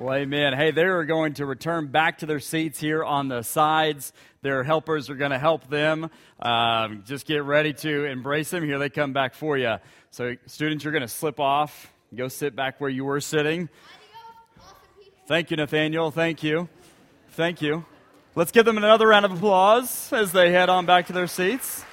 Well, 0.00 0.14
amen. 0.14 0.52
Hey, 0.52 0.70
they're 0.70 1.02
going 1.02 1.34
to 1.34 1.44
return 1.44 1.88
back 1.88 2.18
to 2.18 2.26
their 2.26 2.38
seats 2.38 2.78
here 2.78 3.02
on 3.02 3.26
the 3.26 3.42
sides. 3.42 4.12
Their 4.42 4.62
helpers 4.62 5.10
are 5.10 5.16
going 5.16 5.32
to 5.32 5.40
help 5.40 5.68
them. 5.68 6.08
Um, 6.38 7.02
just 7.04 7.26
get 7.26 7.42
ready 7.42 7.72
to 7.72 8.04
embrace 8.04 8.50
them. 8.50 8.62
Here 8.62 8.78
they 8.78 8.90
come 8.90 9.12
back 9.12 9.34
for 9.34 9.58
you. 9.58 9.78
So, 10.12 10.36
students, 10.46 10.84
you're 10.84 10.92
going 10.92 11.02
to 11.02 11.08
slip 11.08 11.40
off, 11.40 11.92
go 12.14 12.28
sit 12.28 12.54
back 12.54 12.80
where 12.80 12.88
you 12.88 13.04
were 13.04 13.20
sitting. 13.20 13.68
Thank 15.26 15.50
you, 15.50 15.56
Nathaniel. 15.56 16.12
Thank 16.12 16.44
you. 16.44 16.68
Thank 17.30 17.60
you. 17.60 17.84
Let's 18.36 18.52
give 18.52 18.64
them 18.64 18.76
another 18.76 19.08
round 19.08 19.24
of 19.24 19.32
applause 19.32 20.12
as 20.12 20.30
they 20.30 20.52
head 20.52 20.68
on 20.68 20.86
back 20.86 21.08
to 21.08 21.12
their 21.12 21.26
seats. 21.26 21.84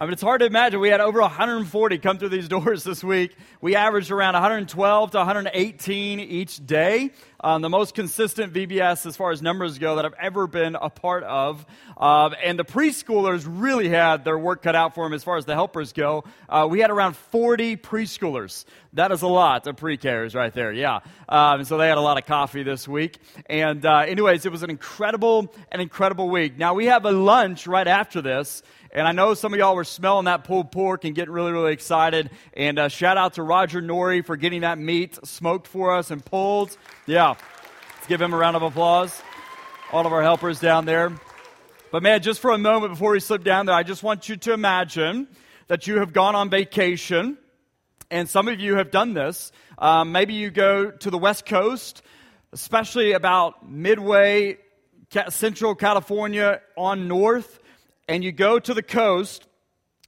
I 0.00 0.04
mean, 0.04 0.12
it's 0.12 0.22
hard 0.22 0.42
to 0.42 0.46
imagine. 0.46 0.78
We 0.78 0.90
had 0.90 1.00
over 1.00 1.20
140 1.20 1.98
come 1.98 2.18
through 2.18 2.28
these 2.28 2.48
doors 2.56 2.84
this 2.84 3.02
week. 3.02 3.36
We 3.60 3.74
averaged 3.74 4.12
around 4.12 4.34
112 4.34 5.10
to 5.10 5.18
118 5.18 6.20
each 6.20 6.64
day. 6.64 7.10
Um, 7.40 7.62
the 7.62 7.68
most 7.68 7.94
consistent 7.94 8.52
VBS 8.52 9.06
as 9.06 9.16
far 9.16 9.32
as 9.32 9.42
numbers 9.42 9.78
go 9.78 9.96
that 9.96 10.04
I've 10.04 10.14
ever 10.20 10.46
been 10.46 10.76
a 10.76 10.88
part 10.88 11.24
of. 11.24 11.66
Uh, 11.96 12.30
and 12.44 12.56
the 12.56 12.64
preschoolers 12.64 13.44
really 13.48 13.88
had 13.88 14.24
their 14.24 14.38
work 14.38 14.62
cut 14.62 14.76
out 14.76 14.94
for 14.94 15.04
them 15.04 15.12
as 15.12 15.24
far 15.24 15.36
as 15.36 15.46
the 15.46 15.54
helpers 15.54 15.92
go. 15.92 16.22
Uh, 16.48 16.68
we 16.70 16.78
had 16.78 16.90
around 16.90 17.16
40 17.16 17.76
preschoolers. 17.76 18.64
That 18.92 19.10
is 19.10 19.22
a 19.22 19.28
lot 19.28 19.66
of 19.66 19.76
pre-cares 19.76 20.34
right 20.34 20.52
there, 20.52 20.72
yeah. 20.72 21.00
Um, 21.28 21.64
so 21.64 21.76
they 21.76 21.88
had 21.88 21.98
a 21.98 22.00
lot 22.00 22.18
of 22.18 22.26
coffee 22.26 22.62
this 22.62 22.88
week. 22.88 23.18
And 23.46 23.84
uh, 23.84 23.98
anyways, 24.06 24.46
it 24.46 24.52
was 24.52 24.62
an 24.62 24.70
incredible, 24.70 25.52
an 25.70 25.80
incredible 25.80 26.28
week. 26.28 26.56
Now 26.56 26.74
we 26.74 26.86
have 26.86 27.04
a 27.04 27.12
lunch 27.12 27.66
right 27.66 27.86
after 27.86 28.22
this. 28.22 28.62
And 28.90 29.06
I 29.06 29.12
know 29.12 29.34
some 29.34 29.52
of 29.52 29.58
y'all 29.58 29.76
were 29.76 29.84
smelling 29.84 30.24
that 30.24 30.44
pulled 30.44 30.72
pork 30.72 31.04
and 31.04 31.14
getting 31.14 31.32
really, 31.32 31.52
really 31.52 31.72
excited. 31.72 32.30
And 32.54 32.78
uh, 32.78 32.88
shout 32.88 33.18
out 33.18 33.34
to 33.34 33.42
Roger 33.42 33.82
Nori 33.82 34.24
for 34.24 34.36
getting 34.36 34.62
that 34.62 34.78
meat 34.78 35.18
smoked 35.26 35.66
for 35.66 35.94
us 35.94 36.10
and 36.10 36.24
pulled. 36.24 36.76
Yeah, 37.06 37.34
let's 37.96 38.06
give 38.06 38.20
him 38.20 38.32
a 38.32 38.36
round 38.36 38.56
of 38.56 38.62
applause. 38.62 39.20
All 39.92 40.06
of 40.06 40.12
our 40.12 40.22
helpers 40.22 40.58
down 40.58 40.86
there. 40.86 41.12
But 41.90 42.02
man, 42.02 42.22
just 42.22 42.40
for 42.40 42.50
a 42.50 42.58
moment 42.58 42.92
before 42.92 43.12
we 43.12 43.20
slip 43.20 43.44
down 43.44 43.66
there, 43.66 43.74
I 43.74 43.82
just 43.82 44.02
want 44.02 44.28
you 44.28 44.36
to 44.36 44.52
imagine 44.52 45.28
that 45.68 45.86
you 45.86 45.98
have 45.98 46.12
gone 46.12 46.34
on 46.34 46.50
vacation. 46.50 47.38
And 48.10 48.28
some 48.28 48.48
of 48.48 48.58
you 48.58 48.76
have 48.76 48.90
done 48.90 49.12
this. 49.12 49.52
Um, 49.76 50.12
maybe 50.12 50.34
you 50.34 50.50
go 50.50 50.90
to 50.90 51.10
the 51.10 51.18
West 51.18 51.44
Coast, 51.44 52.02
especially 52.52 53.12
about 53.12 53.68
midway, 53.68 54.58
Central 55.28 55.74
California 55.74 56.60
on 56.76 57.06
north 57.06 57.57
and 58.08 58.24
you 58.24 58.32
go 58.32 58.58
to 58.58 58.74
the 58.74 58.82
coast 58.82 59.46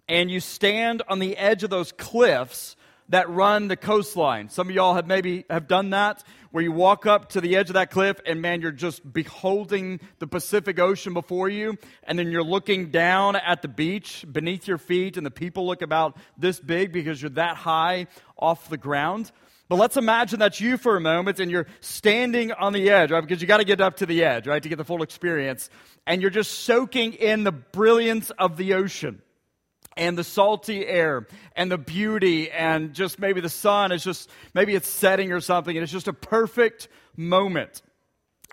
and 0.08 0.30
you 0.30 0.40
stand 0.40 1.02
on 1.08 1.18
the 1.18 1.36
edge 1.36 1.62
of 1.62 1.70
those 1.70 1.92
cliffs 1.92 2.74
that 3.10 3.28
run 3.28 3.68
the 3.68 3.76
coastline. 3.76 4.48
Some 4.48 4.68
of 4.68 4.74
y'all 4.74 4.94
have 4.94 5.06
maybe 5.06 5.44
have 5.50 5.68
done 5.68 5.90
that 5.90 6.24
where 6.52 6.62
you 6.62 6.72
walk 6.72 7.06
up 7.06 7.30
to 7.30 7.40
the 7.40 7.56
edge 7.56 7.68
of 7.68 7.74
that 7.74 7.90
cliff 7.90 8.20
and 8.24 8.40
man 8.40 8.60
you're 8.60 8.72
just 8.72 9.12
beholding 9.12 10.00
the 10.18 10.26
Pacific 10.26 10.78
Ocean 10.78 11.12
before 11.12 11.48
you 11.48 11.76
and 12.04 12.18
then 12.18 12.30
you're 12.30 12.42
looking 12.44 12.90
down 12.90 13.36
at 13.36 13.62
the 13.62 13.68
beach 13.68 14.24
beneath 14.30 14.66
your 14.66 14.78
feet 14.78 15.16
and 15.16 15.26
the 15.26 15.30
people 15.30 15.66
look 15.66 15.82
about 15.82 16.16
this 16.38 16.58
big 16.60 16.92
because 16.92 17.20
you're 17.20 17.30
that 17.30 17.56
high 17.56 18.06
off 18.38 18.68
the 18.70 18.76
ground. 18.76 19.30
But 19.70 19.76
let's 19.76 19.96
imagine 19.96 20.40
that's 20.40 20.60
you 20.60 20.76
for 20.76 20.96
a 20.96 21.00
moment 21.00 21.38
and 21.38 21.48
you're 21.48 21.68
standing 21.78 22.50
on 22.50 22.72
the 22.72 22.90
edge, 22.90 23.12
right? 23.12 23.20
Because 23.20 23.40
you 23.40 23.46
got 23.46 23.58
to 23.58 23.64
get 23.64 23.80
up 23.80 23.98
to 23.98 24.06
the 24.06 24.24
edge, 24.24 24.48
right, 24.48 24.60
to 24.60 24.68
get 24.68 24.78
the 24.78 24.84
full 24.84 25.00
experience. 25.00 25.70
And 26.08 26.20
you're 26.20 26.32
just 26.32 26.50
soaking 26.50 27.12
in 27.12 27.44
the 27.44 27.52
brilliance 27.52 28.30
of 28.30 28.56
the 28.56 28.74
ocean 28.74 29.22
and 29.96 30.18
the 30.18 30.24
salty 30.24 30.84
air 30.84 31.28
and 31.54 31.70
the 31.70 31.78
beauty 31.78 32.50
and 32.50 32.94
just 32.94 33.20
maybe 33.20 33.40
the 33.40 33.48
sun 33.48 33.92
is 33.92 34.02
just, 34.02 34.28
maybe 34.54 34.74
it's 34.74 34.88
setting 34.88 35.30
or 35.30 35.38
something 35.38 35.76
and 35.76 35.84
it's 35.84 35.92
just 35.92 36.08
a 36.08 36.12
perfect 36.12 36.88
moment. 37.16 37.80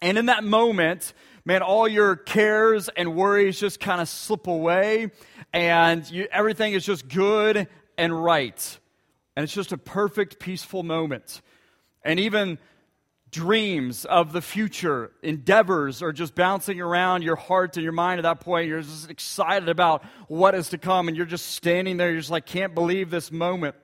And 0.03 0.19
in 0.19 0.27
that 0.27 0.43
moment, 0.43 1.13
man, 1.45 1.63
all 1.63 1.88
your 1.88 2.15
cares 2.15 2.89
and 2.89 3.16
worries 3.16 3.59
just 3.59 3.79
kind 3.79 4.01
of 4.01 4.07
slip 4.07 4.45
away 4.45 5.09
and 5.51 6.07
you, 6.11 6.27
everything 6.31 6.73
is 6.73 6.85
just 6.85 7.07
good 7.07 7.67
and 7.97 8.23
right. 8.23 8.77
And 9.38 9.44
it's 9.44 9.53
just 9.53 9.72
a 9.72 9.78
perfect, 9.78 10.40
peaceful 10.40 10.81
moment. 10.81 11.44
And 12.02 12.20
even 12.20 12.58
dreams 13.30 14.03
of 14.03 14.34
the 14.34 14.42
future, 14.42 15.12
endeavors 15.22 16.02
are 16.02 16.12
just 16.12 16.34
bouncing 16.34 16.81
around 16.81 17.22
your 17.22 17.36
heart 17.36 17.78
and 17.78 17.84
your 17.84 17.94
mind 17.94 18.18
at 18.18 18.24
that 18.24 18.40
point. 18.40 18.68
You're 18.68 18.81
just 18.81 19.12
excited 19.12 19.70
about 19.70 20.03
what 20.28 20.56
is 20.56 20.70
to 20.70 20.80
come, 20.80 21.08
and 21.08 21.16
you're 21.16 21.28
just 21.28 21.50
standing 21.50 21.98
there. 21.98 22.09
You're 22.09 22.22
just 22.22 22.31
like, 22.31 22.48
can't 22.48 22.74
believe 22.74 23.12
this 23.12 23.31
moment. 23.31 23.75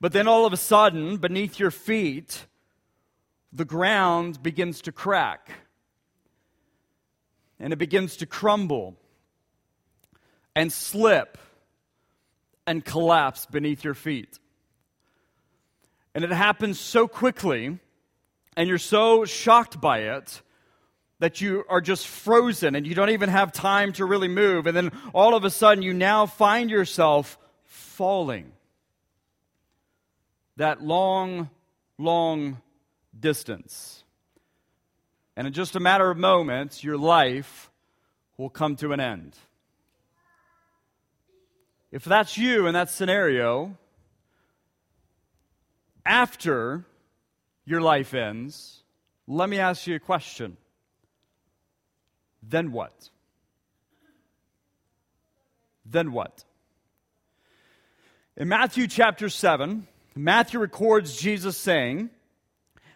But 0.00 0.12
then 0.12 0.28
all 0.28 0.46
of 0.46 0.52
a 0.52 0.56
sudden, 0.56 1.16
beneath 1.16 1.58
your 1.58 1.72
feet, 1.72 2.46
the 3.52 3.64
ground 3.64 4.40
begins 4.40 4.82
to 4.82 4.92
crack 4.92 5.50
and 7.58 7.72
it 7.72 7.76
begins 7.76 8.18
to 8.18 8.26
crumble 8.26 8.94
and 10.54 10.72
slip 10.72 11.38
and 12.66 12.84
collapse 12.84 13.46
beneath 13.46 13.84
your 13.84 13.94
feet. 13.94 14.38
And 16.14 16.24
it 16.24 16.30
happens 16.30 16.78
so 16.78 17.08
quickly, 17.08 17.78
and 18.56 18.68
you're 18.68 18.78
so 18.78 19.24
shocked 19.24 19.80
by 19.80 20.00
it 20.16 20.42
that 21.18 21.40
you 21.40 21.64
are 21.68 21.80
just 21.80 22.06
frozen 22.06 22.74
and 22.74 22.84
you 22.84 22.96
don't 22.96 23.10
even 23.10 23.28
have 23.28 23.52
time 23.52 23.92
to 23.92 24.04
really 24.04 24.28
move. 24.28 24.66
And 24.66 24.76
then 24.76 24.90
all 25.14 25.34
of 25.36 25.44
a 25.44 25.50
sudden, 25.50 25.82
you 25.82 25.94
now 25.94 26.26
find 26.26 26.68
yourself 26.68 27.38
falling. 27.64 28.52
That 30.56 30.82
long, 30.82 31.48
long 31.96 32.60
distance. 33.18 34.02
And 35.36 35.46
in 35.46 35.52
just 35.52 35.76
a 35.76 35.80
matter 35.80 36.10
of 36.10 36.18
moments, 36.18 36.82
your 36.84 36.98
life 36.98 37.70
will 38.36 38.50
come 38.50 38.76
to 38.76 38.92
an 38.92 39.00
end. 39.00 39.36
If 41.92 42.04
that's 42.04 42.38
you 42.38 42.66
in 42.66 42.72
that 42.72 42.88
scenario, 42.88 43.76
after 46.06 46.86
your 47.66 47.82
life 47.82 48.14
ends, 48.14 48.82
let 49.28 49.50
me 49.50 49.58
ask 49.58 49.86
you 49.86 49.94
a 49.96 50.00
question. 50.00 50.56
Then 52.42 52.72
what? 52.72 53.10
Then 55.84 56.12
what? 56.12 56.44
In 58.38 58.48
Matthew 58.48 58.86
chapter 58.86 59.28
7, 59.28 59.86
Matthew 60.16 60.60
records 60.60 61.18
Jesus 61.18 61.58
saying, 61.58 62.08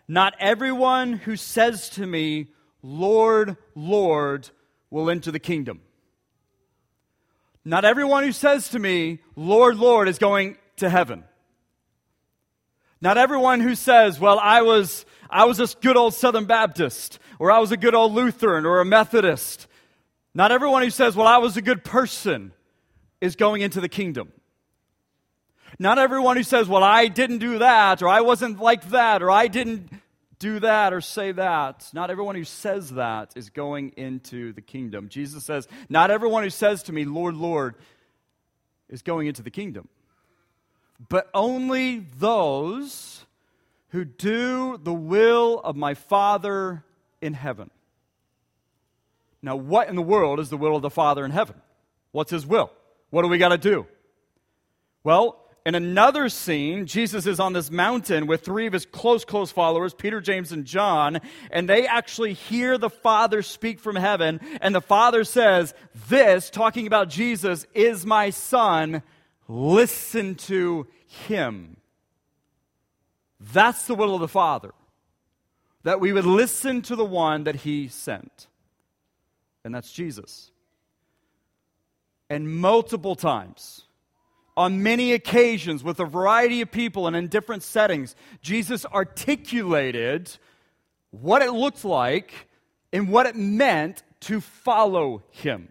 Not 0.09 0.35
everyone 0.41 1.13
who 1.13 1.37
says 1.37 1.91
to 1.91 2.07
me, 2.07 2.49
Lord, 2.83 3.59
Lord, 3.75 4.49
will 4.91 5.11
enter 5.11 5.31
the 5.31 5.39
kingdom. 5.39 5.83
Not 7.67 7.85
everyone 7.85 8.23
who 8.23 8.31
says 8.31 8.69
to 8.69 8.79
me, 8.79 9.19
Lord, 9.35 9.77
Lord, 9.77 10.09
is 10.09 10.21
going 10.21 10.57
to 10.77 10.89
heaven. 10.89 11.25
Not 13.01 13.19
everyone 13.19 13.59
who 13.59 13.75
says, 13.75 14.21
well, 14.21 14.39
I 14.39 14.63
was, 14.63 15.05
I 15.29 15.47
was 15.47 15.59
a 15.59 15.67
good 15.81 15.97
old 15.97 16.15
Southern 16.15 16.45
Baptist, 16.45 17.19
or 17.41 17.51
I 17.51 17.59
was 17.59 17.73
a 17.73 17.77
good 17.77 17.93
old 17.93 18.13
Lutheran, 18.13 18.67
or 18.67 18.79
a 18.79 18.85
Methodist. 18.85 19.67
Not 20.33 20.53
everyone 20.53 20.85
who 20.85 20.91
says, 20.91 21.17
well, 21.17 21.27
I 21.27 21.39
was 21.39 21.57
a 21.57 21.61
good 21.61 21.83
person, 21.83 22.53
is 23.21 23.35
going 23.35 23.63
into 23.63 23.81
the 23.81 23.89
kingdom. 23.89 24.31
Not 25.77 25.99
everyone 25.99 26.37
who 26.37 26.45
says, 26.45 26.69
well, 26.69 26.85
I 26.85 27.09
didn't 27.09 27.39
do 27.39 27.59
that, 27.59 28.01
or 28.01 28.07
I 28.07 28.21
wasn't 28.21 28.61
like 28.61 28.91
that, 28.91 29.25
or 29.25 29.31
I 29.33 29.49
didn't 29.49 29.91
do 30.39 30.61
that 30.61 30.93
or 30.93 31.01
say 31.01 31.33
that. 31.33 31.89
Not 31.93 32.11
everyone 32.11 32.35
who 32.35 32.45
says 32.45 32.91
that 32.91 33.33
is 33.37 33.51
going 33.51 33.93
into 33.97 34.53
the 34.53 34.61
kingdom. 34.61 35.09
Jesus 35.09 35.45
says, 35.45 35.67
Not 35.89 36.11
everyone 36.11 36.43
who 36.43 36.51
says 36.51 36.83
to 36.85 36.93
me, 36.93 37.05
Lord, 37.05 37.35
Lord, 37.35 37.75
is 38.89 39.03
going 39.03 39.27
into 39.27 39.43
the 39.43 39.51
kingdom, 39.51 39.89
but 41.09 41.29
only 41.35 41.99
those 42.19 43.25
who 43.89 44.05
do 44.05 44.79
the 44.83 44.93
will 44.93 45.61
of 45.61 45.77
my 45.77 45.95
Father 45.95 46.85
in 47.21 47.35
heaven. 47.35 47.71
Now, 49.43 49.57
what 49.57 49.89
in 49.89 49.97
the 49.97 50.03
world 50.03 50.41
is 50.41 50.51
the 50.51 50.57
will 50.57 50.77
of 50.77 50.83
the 50.83 50.91
Father 50.91 51.25
in 51.25 51.31
heaven? 51.31 51.57
What's 52.13 52.31
his 52.31 52.47
will? 52.47 52.71
What 53.11 53.23
do 53.23 53.29
we 53.29 53.39
got 53.39 53.51
to 53.51 53.59
do? 53.59 53.87
Well, 55.05 55.46
in 55.67 55.75
another 55.75 56.29
scene, 56.29 56.87
Jesus 56.87 57.27
is 57.27 57.41
on 57.41 57.53
this 57.53 57.73
mountain 57.73 58.29
with 58.29 58.43
three 58.43 58.69
of 58.69 58.73
his 58.73 58.87
close, 58.87 59.25
close 59.25 59.51
followers, 59.51 59.93
Peter, 59.93 60.21
James, 60.21 60.53
and 60.53 60.65
John, 60.65 61.19
and 61.51 61.69
they 61.69 61.89
actually 61.89 62.35
hear 62.35 62.79
the 62.79 62.89
Father 62.89 63.43
speak 63.43 63.81
from 63.81 63.97
heaven. 63.97 64.39
And 64.61 64.73
the 64.73 64.81
Father 64.81 65.25
says, 65.25 65.75
This, 66.09 66.51
talking 66.51 66.87
about 66.87 67.09
Jesus, 67.09 67.67
is 67.75 68.07
my 68.07 68.31
Son. 68.31 69.03
Listen 69.49 70.37
to 70.37 70.87
him. 71.27 71.79
That's 73.41 73.89
the 73.89 73.97
will 73.97 74.15
of 74.15 74.21
the 74.21 74.29
Father. 74.29 74.73
That 75.83 75.99
we 75.99 76.13
would 76.13 76.27
listen 76.27 76.81
to 76.83 76.95
the 76.95 77.05
one 77.05 77.43
that 77.43 77.57
he 77.57 77.89
sent. 77.89 78.47
And 79.65 79.75
that's 79.75 79.91
Jesus. 79.91 80.53
And 82.31 82.49
multiple 82.49 83.17
times, 83.17 83.86
on 84.57 84.83
many 84.83 85.13
occasions 85.13 85.85
with 85.85 86.01
a 86.01 86.05
variety 86.05 86.63
of 86.63 86.71
people 86.71 87.07
and 87.07 87.15
in 87.15 87.29
different 87.29 87.63
settings, 87.63 88.17
Jesus 88.41 88.87
articulated 88.87 90.31
what 91.11 91.43
it 91.43 91.53
looked 91.53 91.85
like 91.85 92.33
and 92.93 93.11
what 93.11 93.27
it 93.27 93.37
meant 93.37 94.03
to 94.21 94.41
follow 94.41 95.23
him. 95.31 95.69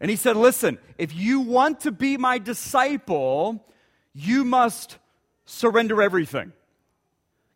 And 0.00 0.10
he 0.10 0.16
said, 0.16 0.36
Listen, 0.36 0.78
if 0.98 1.14
you 1.14 1.40
want 1.40 1.80
to 1.80 1.92
be 1.92 2.16
my 2.16 2.38
disciple, 2.38 3.64
you 4.12 4.44
must 4.44 4.98
surrender 5.44 6.02
everything. 6.02 6.52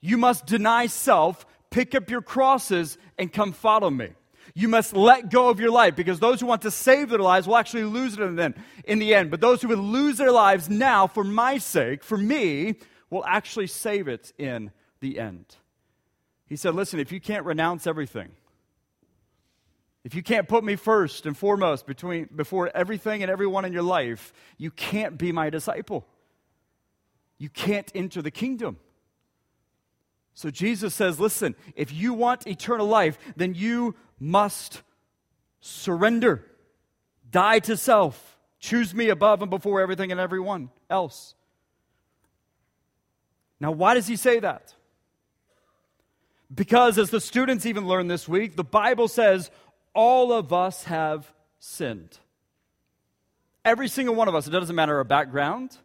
You 0.01 0.17
must 0.17 0.47
deny 0.47 0.87
self, 0.87 1.45
pick 1.71 1.95
up 1.95 2.11
your 2.11 2.23
crosses, 2.23 2.99
and 3.19 3.33
come 3.33 3.53
follow 3.53 3.91
me. 3.91 4.11
You 4.55 4.69
must 4.69 4.95
let 4.95 5.31
go 5.31 5.49
of 5.49 5.61
your 5.61 5.71
life 5.71 5.97
because 5.97 6.21
those 6.21 6.41
who 6.41 6.47
want 6.47 6.63
to 6.63 6.71
save 6.71 7.11
their 7.11 7.19
lives 7.19 7.47
will 7.47 7.57
actually 7.57 7.85
lose 7.85 8.15
it 8.15 8.21
in 8.21 8.37
the, 8.37 8.45
end, 8.45 8.55
in 8.85 8.99
the 8.99 9.15
end. 9.15 9.31
But 9.31 9.41
those 9.41 9.63
who 9.63 9.69
would 9.69 9.79
lose 9.79 10.19
their 10.19 10.33
lives 10.33 10.69
now 10.69 11.07
for 11.07 11.25
my 11.25 11.59
sake, 11.59 12.03
for 12.03 12.19
me, 12.19 12.77
will 13.11 13.25
actually 13.25 13.67
save 13.67 14.09
it 14.09 14.33
in 14.39 14.71
the 15.01 15.19
end. 15.19 15.45
He 16.47 16.57
said, 16.57 16.75
Listen, 16.75 16.99
if 16.99 17.13
you 17.13 17.21
can't 17.21 17.45
renounce 17.45 17.87
everything, 17.87 18.31
if 20.05 20.15
you 20.15 20.23
can't 20.23 20.49
put 20.49 20.65
me 20.65 20.77
first 20.77 21.27
and 21.27 21.37
foremost 21.37 21.87
between, 21.87 22.29
before 22.35 22.71
everything 22.75 23.23
and 23.23 23.31
everyone 23.31 23.65
in 23.65 23.73
your 23.73 23.83
life, 23.83 24.33
you 24.57 24.71
can't 24.71 25.19
be 25.19 25.33
my 25.33 25.51
disciple. 25.51 26.07
You 27.37 27.51
can't 27.51 27.91
enter 27.95 28.23
the 28.23 28.31
kingdom. 28.31 28.79
So 30.39 30.53
Jesus 30.53 30.95
says, 30.95 31.19
listen, 31.19 31.57
if 31.75 31.93
you 31.93 32.15
want 32.15 32.47
eternal 32.47 32.87
life, 32.87 33.19
then 33.35 33.55
you 33.55 33.97
must 34.21 34.83
surrender, 35.59 36.45
die 37.29 37.59
to 37.59 37.77
self, 37.77 38.39
choose 38.61 38.95
me 38.95 39.09
above 39.09 39.43
and 39.43 39.51
before 39.51 39.81
everything 39.81 40.13
and 40.13 40.21
everyone 40.21 40.71
else. 40.89 41.35
Now, 43.59 43.73
why 43.73 43.95
does 43.95 44.07
he 44.07 44.15
say 44.15 44.39
that? 44.39 44.77
Because, 46.55 46.99
as 46.99 47.11
the 47.11 47.21
students 47.21 47.67
even 47.67 47.89
learned 47.89 48.09
this 48.09 48.29
week, 48.29 48.55
the 48.55 48.63
Bible 48.63 49.09
says 49.09 49.51
all 49.93 50.33
of 50.33 50.53
us 50.53 50.85
have 50.85 51.33
sinned. 51.59 52.17
Every 53.65 53.89
single 53.89 54.15
one 54.15 54.29
of 54.29 54.37
us. 54.37 54.47
It 54.47 54.51
doesn't 54.51 54.77
matter 54.77 54.99
our 54.99 55.03
background, 55.03 55.77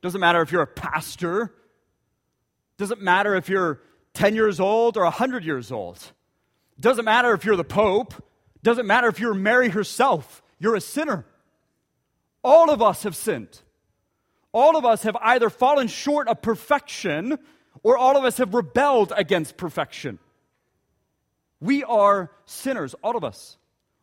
doesn't 0.00 0.20
matter 0.20 0.42
if 0.42 0.52
you're 0.52 0.62
a 0.62 0.66
pastor, 0.68 1.52
doesn't 2.80 3.02
matter 3.02 3.36
if 3.36 3.48
you're 3.48 3.80
10 4.14 4.34
years 4.34 4.58
old 4.58 4.96
or 4.96 5.04
100 5.04 5.44
years 5.44 5.70
old. 5.70 5.98
Doesn't 6.80 7.04
matter 7.04 7.34
if 7.34 7.44
you're 7.44 7.56
the 7.56 7.62
Pope, 7.62 8.14
doesn't 8.62 8.86
matter 8.86 9.06
if 9.06 9.20
you're 9.20 9.34
Mary 9.34 9.68
herself, 9.68 10.42
you're 10.58 10.74
a 10.74 10.80
sinner. 10.80 11.26
All 12.42 12.70
of 12.70 12.80
us 12.80 13.02
have 13.02 13.14
sinned. 13.14 13.60
All 14.52 14.76
of 14.76 14.86
us 14.86 15.02
have 15.02 15.14
either 15.20 15.50
fallen 15.50 15.88
short 15.88 16.26
of 16.26 16.40
perfection 16.40 17.38
or 17.82 17.98
all 17.98 18.16
of 18.16 18.24
us 18.24 18.38
have 18.38 18.54
rebelled 18.54 19.12
against 19.14 19.58
perfection. 19.58 20.18
We 21.60 21.84
are 21.84 22.32
sinners, 22.46 22.94
all 23.04 23.16
of 23.16 23.24
us. 23.24 23.58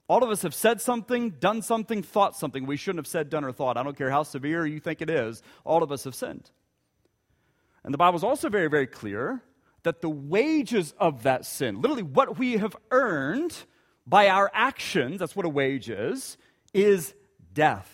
All 0.07 0.23
of 0.23 0.29
us 0.29 0.43
have 0.43 0.53
said 0.53 0.79
something, 0.79 1.31
done 1.31 1.63
something, 1.63 2.03
thought 2.03 2.37
something 2.37 2.65
we 2.67 2.77
shouldn't 2.77 2.99
have 2.99 3.07
said, 3.07 3.29
done, 3.29 3.43
or 3.43 3.51
thought. 3.51 3.75
I 3.75 3.83
don't 3.83 3.97
care 3.97 4.11
how 4.11 4.21
severe 4.23 4.65
you 4.67 4.79
think 4.79 5.01
it 5.01 5.09
is, 5.09 5.41
all 5.65 5.81
of 5.81 5.91
us 5.91 6.03
have 6.03 6.15
sinned. 6.15 6.49
And 7.87 7.93
the 7.93 7.97
Bible 7.97 8.17
is 8.17 8.23
also 8.25 8.49
very, 8.49 8.67
very 8.67 8.85
clear 8.85 9.41
that 9.83 10.01
the 10.01 10.09
wages 10.09 10.93
of 10.99 11.23
that 11.23 11.45
sin, 11.45 11.81
literally 11.81 12.03
what 12.03 12.37
we 12.37 12.57
have 12.57 12.75
earned 12.91 13.55
by 14.05 14.27
our 14.27 14.51
actions, 14.53 15.19
that's 15.19 15.37
what 15.37 15.45
a 15.45 15.49
wage 15.49 15.89
is, 15.89 16.35
is 16.73 17.13
death. 17.53 17.89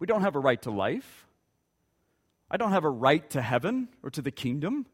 We 0.00 0.08
don't 0.08 0.22
have 0.22 0.34
a 0.34 0.40
right 0.40 0.60
to 0.62 0.72
life. 0.72 1.28
I 2.50 2.56
don't 2.56 2.72
have 2.72 2.82
a 2.82 2.90
right 2.90 3.30
to 3.30 3.40
heaven 3.40 3.86
or 4.02 4.10
to 4.10 4.20
the 4.20 4.32
kingdom. 4.32 4.86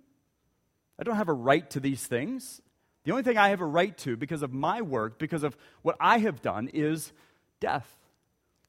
I 0.98 1.02
don't 1.02 1.16
have 1.16 1.30
a 1.30 1.32
right 1.32 1.68
to 1.70 1.80
these 1.80 2.06
things. 2.06 2.60
The 3.04 3.12
only 3.12 3.22
thing 3.22 3.38
I 3.38 3.48
have 3.48 3.62
a 3.62 3.66
right 3.66 3.96
to 4.00 4.18
because 4.18 4.42
of 4.42 4.52
my 4.52 4.82
work, 4.82 5.18
because 5.18 5.44
of 5.44 5.56
what 5.80 5.96
I 5.98 6.18
have 6.18 6.42
done, 6.42 6.68
is 6.74 7.10
death. 7.58 7.88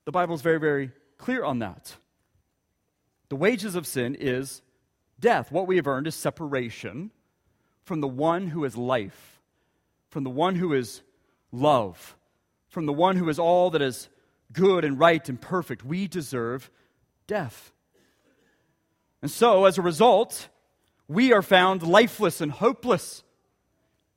The 0.06 0.14
Bible 0.14 0.34
is 0.34 0.42
very, 0.42 0.62
very 0.62 0.92
clear 1.18 1.44
on 1.44 1.60
that. 1.60 1.94
The 3.32 3.38
wages 3.38 3.76
of 3.76 3.88
sin 3.88 4.16
is 4.16 4.62
death. 5.18 5.54
What 5.54 5.66
we 5.66 5.78
have 5.78 5.88
earned 5.88 6.06
is 6.06 6.16
separation 6.16 7.12
from 7.86 8.02
the 8.02 8.08
one 8.10 8.48
who 8.48 8.66
is 8.66 8.76
life, 8.76 9.40
from 10.10 10.26
the 10.26 10.30
one 10.30 10.56
who 10.56 10.74
is 10.74 11.02
love, 11.50 12.18
from 12.68 12.88
the 12.88 12.92
one 12.92 13.16
who 13.16 13.30
is 13.30 13.40
all 13.40 13.70
that 13.70 13.82
is 13.82 14.10
good 14.52 14.84
and 14.84 15.00
right 15.00 15.30
and 15.30 15.40
perfect. 15.40 15.86
We 15.86 16.10
deserve 16.10 16.70
death. 17.26 17.72
And 19.22 19.32
so, 19.32 19.64
as 19.64 19.78
a 19.78 19.82
result, 19.82 20.50
we 21.08 21.32
are 21.32 21.42
found 21.42 21.84
lifeless 21.84 22.42
and 22.42 22.52
hopeless. 22.52 23.24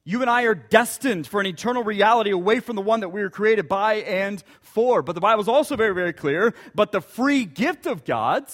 You 0.03 0.23
and 0.23 0.29
I 0.29 0.43
are 0.43 0.57
destined 0.57 1.29
for 1.29 1.39
an 1.39 1.47
eternal 1.47 1.85
reality 1.85 2.33
away 2.33 2.59
from 2.59 2.75
the 2.75 2.83
one 2.83 2.99
that 2.99 3.11
we 3.11 3.23
were 3.23 3.31
created 3.31 3.69
by 3.69 3.95
and 3.95 4.43
for. 4.61 5.03
But 5.03 5.15
the 5.15 5.21
Bible 5.21 5.43
is 5.43 5.49
also 5.49 5.77
very, 5.77 5.95
very 5.95 6.13
clear. 6.13 6.53
But 6.75 6.91
the 6.91 7.01
free 7.01 7.45
gift 7.45 7.87
of 7.87 8.05
God 8.05 8.47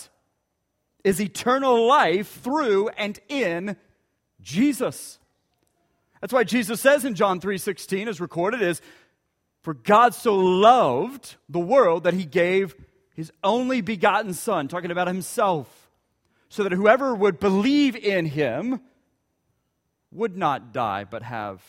is 1.04 1.20
eternal 1.20 1.86
life 1.86 2.40
through 2.42 2.88
and 2.90 3.18
in 3.28 3.76
Jesus. 4.40 5.18
That's 6.20 6.32
why 6.32 6.44
Jesus 6.44 6.80
says 6.80 7.04
in 7.04 7.14
John 7.14 7.40
3:16 7.40 8.08
as 8.08 8.20
recorded 8.20 8.62
is 8.62 8.80
for 9.62 9.74
God 9.74 10.14
so 10.14 10.36
loved 10.36 11.36
the 11.48 11.58
world 11.58 12.04
that 12.04 12.14
he 12.14 12.24
gave 12.24 12.74
his 13.14 13.32
only 13.44 13.80
begotten 13.80 14.34
son 14.34 14.68
talking 14.68 14.90
about 14.90 15.06
himself 15.06 15.90
so 16.48 16.62
that 16.62 16.72
whoever 16.72 17.14
would 17.14 17.38
believe 17.38 17.96
in 17.96 18.26
him 18.26 18.80
would 20.10 20.36
not 20.36 20.72
die 20.72 21.04
but 21.04 21.22
have 21.22 21.62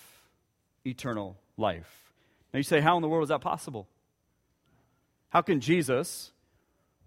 eternal 0.85 1.37
life. 1.57 2.13
Now 2.53 2.57
you 2.57 2.63
say, 2.63 2.81
how 2.81 2.95
in 2.95 3.01
the 3.01 3.07
world 3.07 3.23
is 3.23 3.29
that 3.29 3.41
possible? 3.41 3.87
How 5.29 5.41
can 5.41 5.61
Jesus, 5.61 6.31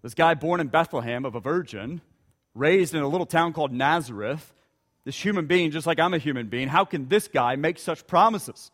this 0.01 0.13
guy 0.13 0.33
born 0.33 0.59
in 0.59 0.67
Bethlehem 0.67 1.25
of 1.25 1.35
a 1.35 1.39
virgin, 1.39 2.01
raised 2.55 2.95
in 2.95 3.01
a 3.01 3.07
little 3.07 3.25
town 3.27 3.53
called 3.53 3.71
Nazareth, 3.71 4.53
this 5.03 5.23
human 5.23 5.45
being, 5.45 5.69
just 5.69 5.85
like 5.85 5.99
I'm 5.99 6.13
a 6.13 6.17
human 6.17 6.47
being, 6.47 6.67
how 6.67 6.85
can 6.85 7.07
this 7.07 7.27
guy 7.27 7.55
make 7.55 7.77
such 7.77 8.07
promises? 8.07 8.71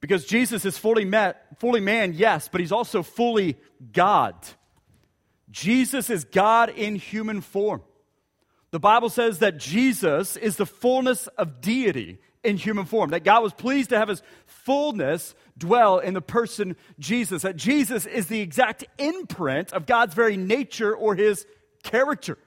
Because 0.00 0.26
Jesus 0.26 0.64
is 0.64 0.76
fully 0.76 1.04
met, 1.04 1.60
fully 1.60 1.80
man, 1.80 2.14
yes, 2.14 2.48
but 2.50 2.60
he's 2.60 2.72
also 2.72 3.04
fully 3.04 3.56
God. 3.92 4.34
Jesus 5.50 6.10
is 6.10 6.24
God 6.24 6.70
in 6.70 6.96
human 6.96 7.40
form. 7.40 7.82
The 8.72 8.80
Bible 8.80 9.10
says 9.10 9.38
that 9.38 9.58
Jesus 9.58 10.36
is 10.36 10.56
the 10.56 10.66
fullness 10.66 11.28
of 11.28 11.60
deity 11.60 12.18
in 12.42 12.56
human 12.56 12.86
form, 12.86 13.10
that 13.10 13.22
God 13.22 13.42
was 13.42 13.52
pleased 13.52 13.90
to 13.90 13.98
have 13.98 14.08
his 14.08 14.22
fullness 14.46 15.36
dwell 15.56 15.98
in 16.00 16.14
the 16.14 16.22
person 16.22 16.74
Jesus, 16.98 17.42
that 17.42 17.54
Jesus 17.54 18.06
is 18.06 18.26
the 18.26 18.40
exact 18.40 18.84
imprint 18.98 19.72
of 19.72 19.86
God's 19.86 20.14
very 20.14 20.36
nature 20.36 20.92
or 20.96 21.14
his 21.14 21.46
character. 21.82 22.38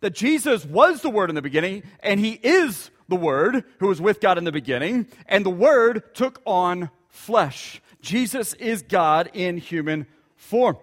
That 0.00 0.14
Jesus 0.14 0.64
was 0.64 1.00
the 1.00 1.10
Word 1.10 1.30
in 1.30 1.34
the 1.34 1.42
beginning, 1.42 1.82
and 2.00 2.20
he 2.20 2.32
is 2.32 2.90
the 3.08 3.16
Word 3.16 3.64
who 3.78 3.88
was 3.88 4.00
with 4.00 4.20
God 4.20 4.38
in 4.38 4.44
the 4.44 4.52
beginning, 4.52 5.06
and 5.26 5.44
the 5.44 5.50
Word 5.50 6.14
took 6.14 6.42
on 6.44 6.90
flesh. 7.08 7.80
Jesus 8.00 8.52
is 8.54 8.82
God 8.82 9.30
in 9.32 9.56
human 9.56 10.06
form, 10.36 10.76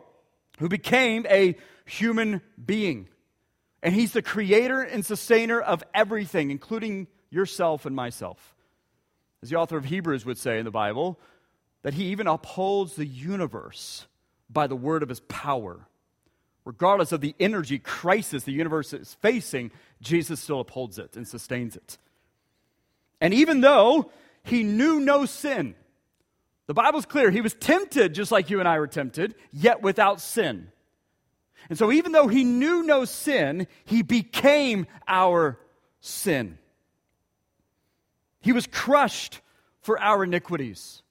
who 0.60 0.70
became 0.70 1.26
a 1.30 1.56
human 1.86 2.42
being. 2.64 3.10
And 3.84 3.94
he's 3.94 4.14
the 4.14 4.22
creator 4.22 4.82
and 4.82 5.06
sustainer 5.06 5.60
of 5.60 5.84
everything, 5.94 6.52
including 6.52 7.08
yourself 7.30 7.86
and 7.86 7.96
myself. 7.96 8.56
As 9.44 9.50
the 9.50 9.58
author 9.58 9.78
of 9.78 9.86
Hebrews 9.86 10.26
would 10.26 10.38
say 10.38 10.60
in 10.60 10.66
the 10.66 10.72
Bible, 10.72 11.20
that 11.82 11.96
he 11.96 12.06
even 12.06 12.28
upholds 12.28 12.96
the 12.96 13.06
universe 13.06 14.06
by 14.50 14.68
the 14.68 14.76
word 14.76 15.04
of 15.04 15.10
his 15.10 15.20
power. 15.22 15.88
Regardless 16.64 17.12
of 17.12 17.22
the 17.22 17.36
energy 17.40 17.80
crisis 17.80 18.44
the 18.44 18.52
universe 18.52 18.94
is 18.94 19.16
facing, 19.22 19.72
Jesus 20.02 20.40
still 20.40 20.60
upholds 20.60 21.00
it 21.00 21.16
and 21.16 21.28
sustains 21.28 21.76
it. 21.76 21.98
And 23.20 23.34
even 23.34 23.62
though 23.62 24.12
he 24.44 24.64
knew 24.64 25.00
no 25.00 25.26
sin, 25.26 25.76
the 26.68 26.74
Bible's 26.74 27.06
clear, 27.06 27.32
he 27.32 27.42
was 27.42 27.54
tempted 27.54 28.14
just 28.14 28.32
like 28.32 28.50
you 28.50 28.60
and 28.60 28.68
I 28.68 28.80
were 28.80 28.88
tempted, 28.88 29.36
yet 29.52 29.82
without 29.82 30.22
sin. 30.22 30.72
And 31.70 31.78
so, 31.78 31.92
even 31.92 32.12
though 32.12 32.28
he 32.28 32.44
knew 32.44 32.84
no 32.84 33.06
sin, 33.06 33.68
he 33.86 34.02
became 34.02 34.88
our 35.08 35.60
sin. 36.00 36.58
He 38.42 38.52
was 38.52 38.68
crushed 38.68 39.42
for 39.82 40.00
our 40.00 40.24
iniquities, 40.24 41.04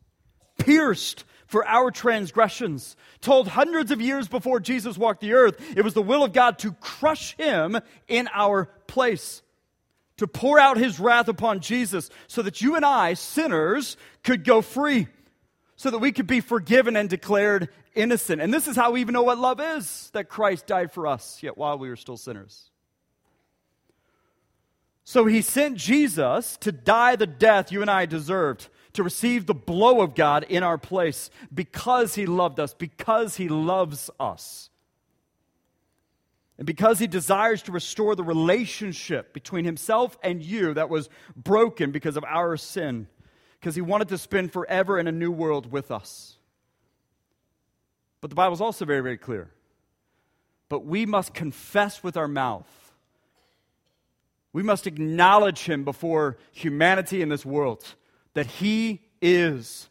pierced 0.59 1.25
for 1.51 1.67
our 1.67 1.91
transgressions. 1.91 2.97
Told 3.21 3.49
hundreds 3.49 3.91
of 3.91 4.01
years 4.01 4.29
before 4.29 4.61
Jesus 4.61 4.97
walked 4.97 5.21
the 5.21 5.33
earth, 5.33 5.61
it 5.77 5.83
was 5.83 5.95
the 5.95 6.03
will 6.03 6.23
of 6.23 6.33
God 6.33 6.59
to 6.61 6.73
crush 6.75 7.37
him 7.37 7.77
in 8.07 8.29
our 8.33 8.67
place, 8.87 9.43
to 10.19 10.29
pour 10.29 10.61
out 10.61 10.77
his 10.77 11.01
wrath 11.01 11.27
upon 11.27 11.59
Jesus 11.59 12.09
so 12.29 12.41
that 12.43 12.61
you 12.61 12.77
and 12.77 12.85
I, 12.85 13.15
sinners, 13.15 13.97
could 14.23 14.45
go 14.45 14.63
free 14.63 15.09
so 15.75 15.91
that 15.91 15.99
we 15.99 16.13
could 16.13 16.29
be 16.29 16.41
forgiven 16.41 16.95
and 16.95 17.09
declared 17.09 17.69
innocent. 17.97 18.41
And 18.41 18.55
this 18.55 18.69
is 18.69 18.77
how 18.77 18.93
we 18.93 19.01
even 19.01 19.15
know 19.15 19.23
what 19.23 19.39
love 19.39 19.61
is 19.61 20.11
that 20.13 20.29
Christ 20.29 20.69
died 20.69 20.93
for 20.93 21.09
us, 21.09 21.43
yet 21.43 21.59
while 21.59 21.79
we 21.79 21.89
were 21.89 21.97
still 21.97 22.17
sinners. 22.17 22.71
So 25.03 25.25
he 25.25 25.43
sent 25.43 25.79
Jesus 25.79 26.57
to 26.59 26.71
die 26.71 27.17
the 27.17 27.27
death 27.27 27.73
you 27.73 27.81
and 27.81 27.91
I 27.91 28.07
deserved, 28.07 28.69
to 28.95 29.03
receive 29.03 29.47
the 29.47 29.55
blow 29.55 30.01
of 30.01 30.15
God 30.15 30.45
in 30.49 30.63
our 30.63 30.79
place 30.79 31.31
because 31.53 32.15
he 32.15 32.27
loved 32.27 32.59
us, 32.59 32.75
because 32.75 33.37
he 33.37 33.49
loves 33.49 34.11
us. 34.19 34.71
And 36.59 36.67
because 36.67 36.99
he 36.99 37.07
desires 37.07 37.63
to 37.63 37.73
restore 37.73 38.15
the 38.15 38.25
relationship 38.25 39.33
between 39.33 39.65
himself 39.65 40.19
and 40.23 40.43
you 40.43 40.75
that 40.75 40.91
was 40.91 41.09
broken 41.35 41.91
because 41.91 42.17
of 42.17 42.25
our 42.25 42.57
sin, 42.57 43.07
because 43.59 43.75
he 43.75 43.81
wanted 43.81 44.09
to 44.09 44.19
spend 44.19 44.53
forever 44.53 44.99
in 44.99 45.07
a 45.07 45.13
new 45.13 45.31
world 45.31 45.73
with 45.73 45.91
us. 45.91 46.37
But 48.21 48.29
the 48.29 48.37
Bible 48.37 48.55
is 48.55 48.61
also 48.61 48.85
very, 48.85 49.01
very 49.01 49.17
clear. 49.17 49.51
But 50.69 50.85
we 50.85 51.07
must 51.07 51.33
confess 51.33 52.03
with 52.03 52.17
our 52.17 52.29
mouth. 52.29 52.69
We 54.53 54.63
must 54.63 54.87
acknowledge 54.87 55.65
him 55.65 55.85
before 55.85 56.37
humanity 56.53 57.23
in 57.23 57.29
this 57.29 57.47
world 57.47 57.95
that 58.35 58.47
he 58.47 59.01
is 59.21 59.89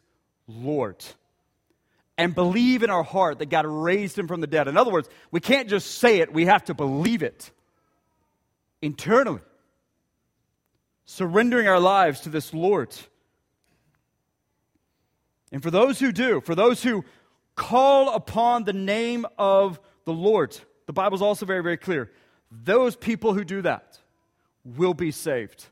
Lord 0.48 1.04
and 2.18 2.36
believe 2.36 2.84
in 2.84 2.90
our 2.90 3.04
heart 3.04 3.40
that 3.40 3.50
God 3.50 3.66
raised 3.66 4.20
him 4.20 4.28
from 4.28 4.42
the 4.42 4.48
dead. 4.48 4.68
In 4.68 4.76
other 4.76 4.92
words, 4.92 5.08
we 5.32 5.40
can't 5.40 5.70
just 5.70 6.00
say 6.00 6.20
it, 6.20 6.34
we 6.34 6.46
have 6.46 6.66
to 6.66 6.74
believe 6.74 7.24
it 7.24 7.50
internally. 8.82 9.40
Surrendering 11.06 11.68
our 11.68 11.80
lives 11.80 12.20
to 12.22 12.30
this 12.30 12.54
Lord. 12.54 12.96
And 15.52 15.64
for 15.64 15.72
those 15.72 16.00
who 16.00 16.12
do, 16.12 16.42
for 16.42 16.56
those 16.56 16.84
who 16.84 17.06
call 17.56 18.14
upon 18.14 18.66
the 18.66 18.74
name 18.74 19.26
of 19.38 19.80
the 20.06 20.14
Lord, 20.14 20.58
the 20.88 20.94
Bible 20.94 21.16
is 21.16 21.22
also 21.22 21.46
very, 21.46 21.64
very 21.64 21.78
clear. 21.78 22.12
Those 22.52 22.96
people 22.96 23.34
who 23.34 23.44
do 23.44 23.62
that 23.62 23.98
will 24.66 24.94
be 24.94 25.12
saved. 25.12 25.66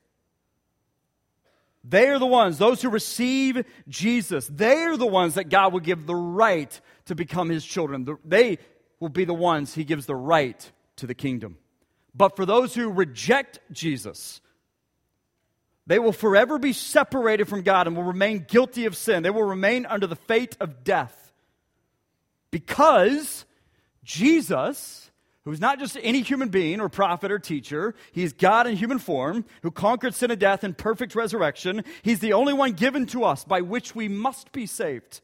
They 1.90 2.10
are 2.10 2.20
the 2.20 2.26
ones, 2.26 2.58
those 2.58 2.82
who 2.82 2.90
receive 2.90 3.64
Jesus, 3.88 4.48
they 4.48 4.84
are 4.84 4.98
the 4.98 5.08
ones 5.08 5.36
that 5.36 5.50
God 5.50 5.72
will 5.72 5.80
give 5.80 6.06
the 6.06 6.16
right 6.16 6.80
to 7.06 7.16
become 7.16 7.50
his 7.50 7.64
children. 7.64 8.08
They 8.26 8.58
will 9.00 9.10
be 9.10 9.24
the 9.24 9.34
ones 9.34 9.74
he 9.74 9.86
gives 9.86 10.06
the 10.06 10.16
right 10.16 10.70
to 10.98 11.08
the 11.08 11.14
kingdom. 11.14 11.58
But 12.14 12.36
for 12.36 12.46
those 12.46 12.74
who 12.74 12.92
reject 12.92 13.60
Jesus, 13.72 14.42
they 15.86 16.00
will 16.00 16.12
forever 16.12 16.60
be 16.60 16.74
separated 16.74 17.48
from 17.48 17.62
God 17.62 17.88
and 17.88 17.96
will 17.96 18.04
remain 18.04 18.46
guilty 18.48 18.86
of 18.86 18.98
sin. 18.98 19.24
They 19.24 19.30
will 19.30 19.44
remain 19.44 19.86
under 19.86 20.08
the 20.08 20.16
fate 20.16 20.58
of 20.60 20.84
death. 20.84 21.32
Because 22.52 23.46
Jesus 24.04 25.07
who's 25.48 25.62
not 25.62 25.80
just 25.80 25.98
any 26.02 26.22
human 26.22 26.50
being 26.50 26.82
or 26.82 26.90
prophet 26.90 27.32
or 27.32 27.40
teacher. 27.40 27.96
He's 28.12 28.34
God 28.34 28.68
in 28.68 28.76
human 28.76 29.00
form 29.00 29.46
who 29.62 29.72
conquered 29.72 30.14
sin 30.14 30.30
and 30.30 30.40
death 30.40 30.66
in 30.66 30.74
perfect 30.74 31.16
resurrection. 31.16 31.86
He's 32.02 32.20
the 32.20 32.34
only 32.34 32.52
one 32.52 32.74
given 32.74 33.06
to 33.08 33.24
us 33.24 33.46
by 33.46 33.62
which 33.62 33.96
we 33.96 34.10
must 34.10 34.52
be 34.52 34.66
saved. 34.66 35.22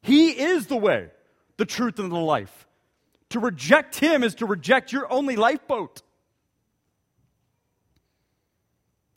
He 0.00 0.30
is 0.30 0.68
the 0.68 0.76
way, 0.76 1.08
the 1.56 1.64
truth, 1.64 1.98
and 1.98 2.12
the 2.12 2.16
life. 2.18 2.68
To 3.30 3.40
reject 3.40 3.98
him 3.98 4.22
is 4.22 4.36
to 4.36 4.46
reject 4.46 4.92
your 4.92 5.12
only 5.12 5.34
lifeboat. 5.34 6.02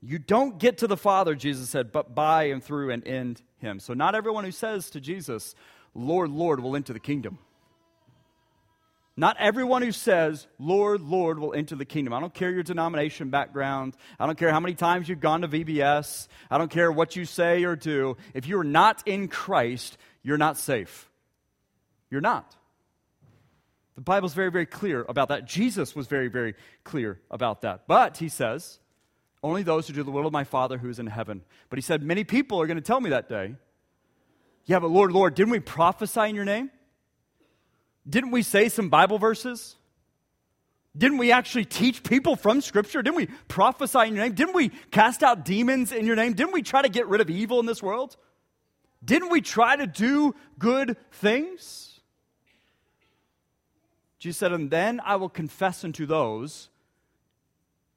You 0.02 0.18
don't 0.18 0.58
get 0.58 0.80
to 0.80 0.88
the 0.88 0.98
Father, 0.98 1.36
Jesus 1.36 1.70
said, 1.70 1.92
but 1.92 2.16
by 2.16 2.46
and 2.46 2.64
through 2.64 2.90
and 2.90 3.04
in 3.04 3.38
him. 3.60 3.80
So 3.80 3.94
not 3.94 4.16
everyone 4.16 4.44
who 4.44 4.52
says 4.52 4.90
to 4.90 5.00
Jesus, 5.00 5.54
Lord, 5.94 6.32
Lord, 6.32 6.62
will 6.62 6.76
enter 6.76 6.94
the 6.94 7.00
kingdom. 7.00 7.38
Not 9.18 9.38
everyone 9.40 9.82
who 9.82 9.94
says, 9.94 10.46
Lord, 10.60 11.00
Lord, 11.00 11.40
will 11.40 11.54
enter 11.54 11.76
the 11.76 11.86
kingdom. 11.86 12.14
I 12.14 12.20
don't 12.20 12.34
care 12.34 12.52
your 12.52 12.64
denomination 12.64 13.30
background. 13.30 13.96
I 14.20 14.26
don't 14.26 14.38
care 14.38 14.52
how 14.52 14.60
many 14.60 14.76
times 14.76 15.08
you've 15.08 15.22
gone 15.22 15.42
to 15.42 15.48
VBS. 15.48 16.28
I 16.52 16.58
don't 16.58 16.70
care 16.70 16.92
what 16.92 17.16
you 17.16 17.24
say 17.24 17.64
or 17.64 17.78
do. 17.78 18.18
If 18.34 18.48
you 18.48 18.60
are 18.60 18.66
not 18.66 19.08
in 19.08 19.30
Christ, 19.30 19.98
you're 20.22 20.38
not 20.38 20.58
safe. 20.58 21.10
You're 22.10 22.20
not. 22.20 22.56
The 23.96 24.02
Bible's 24.02 24.34
very, 24.34 24.52
very 24.52 24.66
clear 24.66 25.06
about 25.08 25.30
that. 25.30 25.46
Jesus 25.46 25.96
was 25.96 26.08
very, 26.08 26.28
very 26.28 26.56
clear 26.84 27.22
about 27.32 27.62
that. 27.62 27.88
But, 27.88 28.18
he 28.18 28.28
says, 28.28 28.80
only 29.42 29.64
those 29.64 29.88
who 29.88 29.94
do 29.94 30.04
the 30.04 30.12
will 30.12 30.28
of 30.28 30.34
my 30.34 30.44
Father 30.44 30.78
who 30.78 30.90
is 30.90 31.00
in 31.00 31.08
heaven. 31.08 31.42
But 31.70 31.78
he 31.78 31.82
said, 31.82 32.04
many 32.04 32.26
people 32.26 32.60
are 32.60 32.68
going 32.68 32.76
to 32.76 32.84
tell 32.84 33.00
me 33.00 33.12
that 33.12 33.30
day, 33.30 33.56
yeah, 34.66 34.80
but 34.80 34.90
Lord, 34.92 35.14
Lord, 35.14 35.36
didn't 35.36 35.52
we 35.52 35.60
prophesy 35.60 36.22
in 36.22 36.36
your 36.36 36.44
name? 36.44 36.72
Didn't 38.08 38.32
we 38.32 38.44
say 38.44 38.70
some 38.70 38.90
Bible 38.90 39.18
verses? 39.18 39.76
Didn't 40.98 41.18
we 41.18 41.32
actually 41.32 41.66
teach 41.66 42.04
people 42.04 42.36
from 42.36 42.62
Scripture? 42.62 43.02
Didn't 43.02 43.18
we 43.18 43.28
prophesy 43.48 44.08
in 44.08 44.16
your 44.16 44.24
name? 44.24 44.34
Didn't 44.34 44.56
we 44.56 44.70
cast 44.92 45.24
out 45.24 45.44
demons 45.44 45.92
in 45.92 46.06
your 46.06 46.16
name? 46.16 46.34
Didn't 46.34 46.54
we 46.54 46.62
try 46.62 46.82
to 46.82 46.90
get 46.90 47.08
rid 47.08 47.20
of 47.20 47.30
evil 47.30 47.60
in 47.60 47.66
this 47.66 47.84
world? 47.84 48.16
Didn't 49.04 49.30
we 49.30 49.42
try 49.42 49.76
to 49.76 49.88
do 49.88 50.36
good 50.58 50.96
things? 51.12 52.00
Jesus 54.20 54.38
said, 54.40 54.54
And 54.54 54.72
then 54.72 55.02
I 55.04 55.18
will 55.18 55.30
confess 55.30 55.84
unto 55.84 56.06
those 56.06 56.70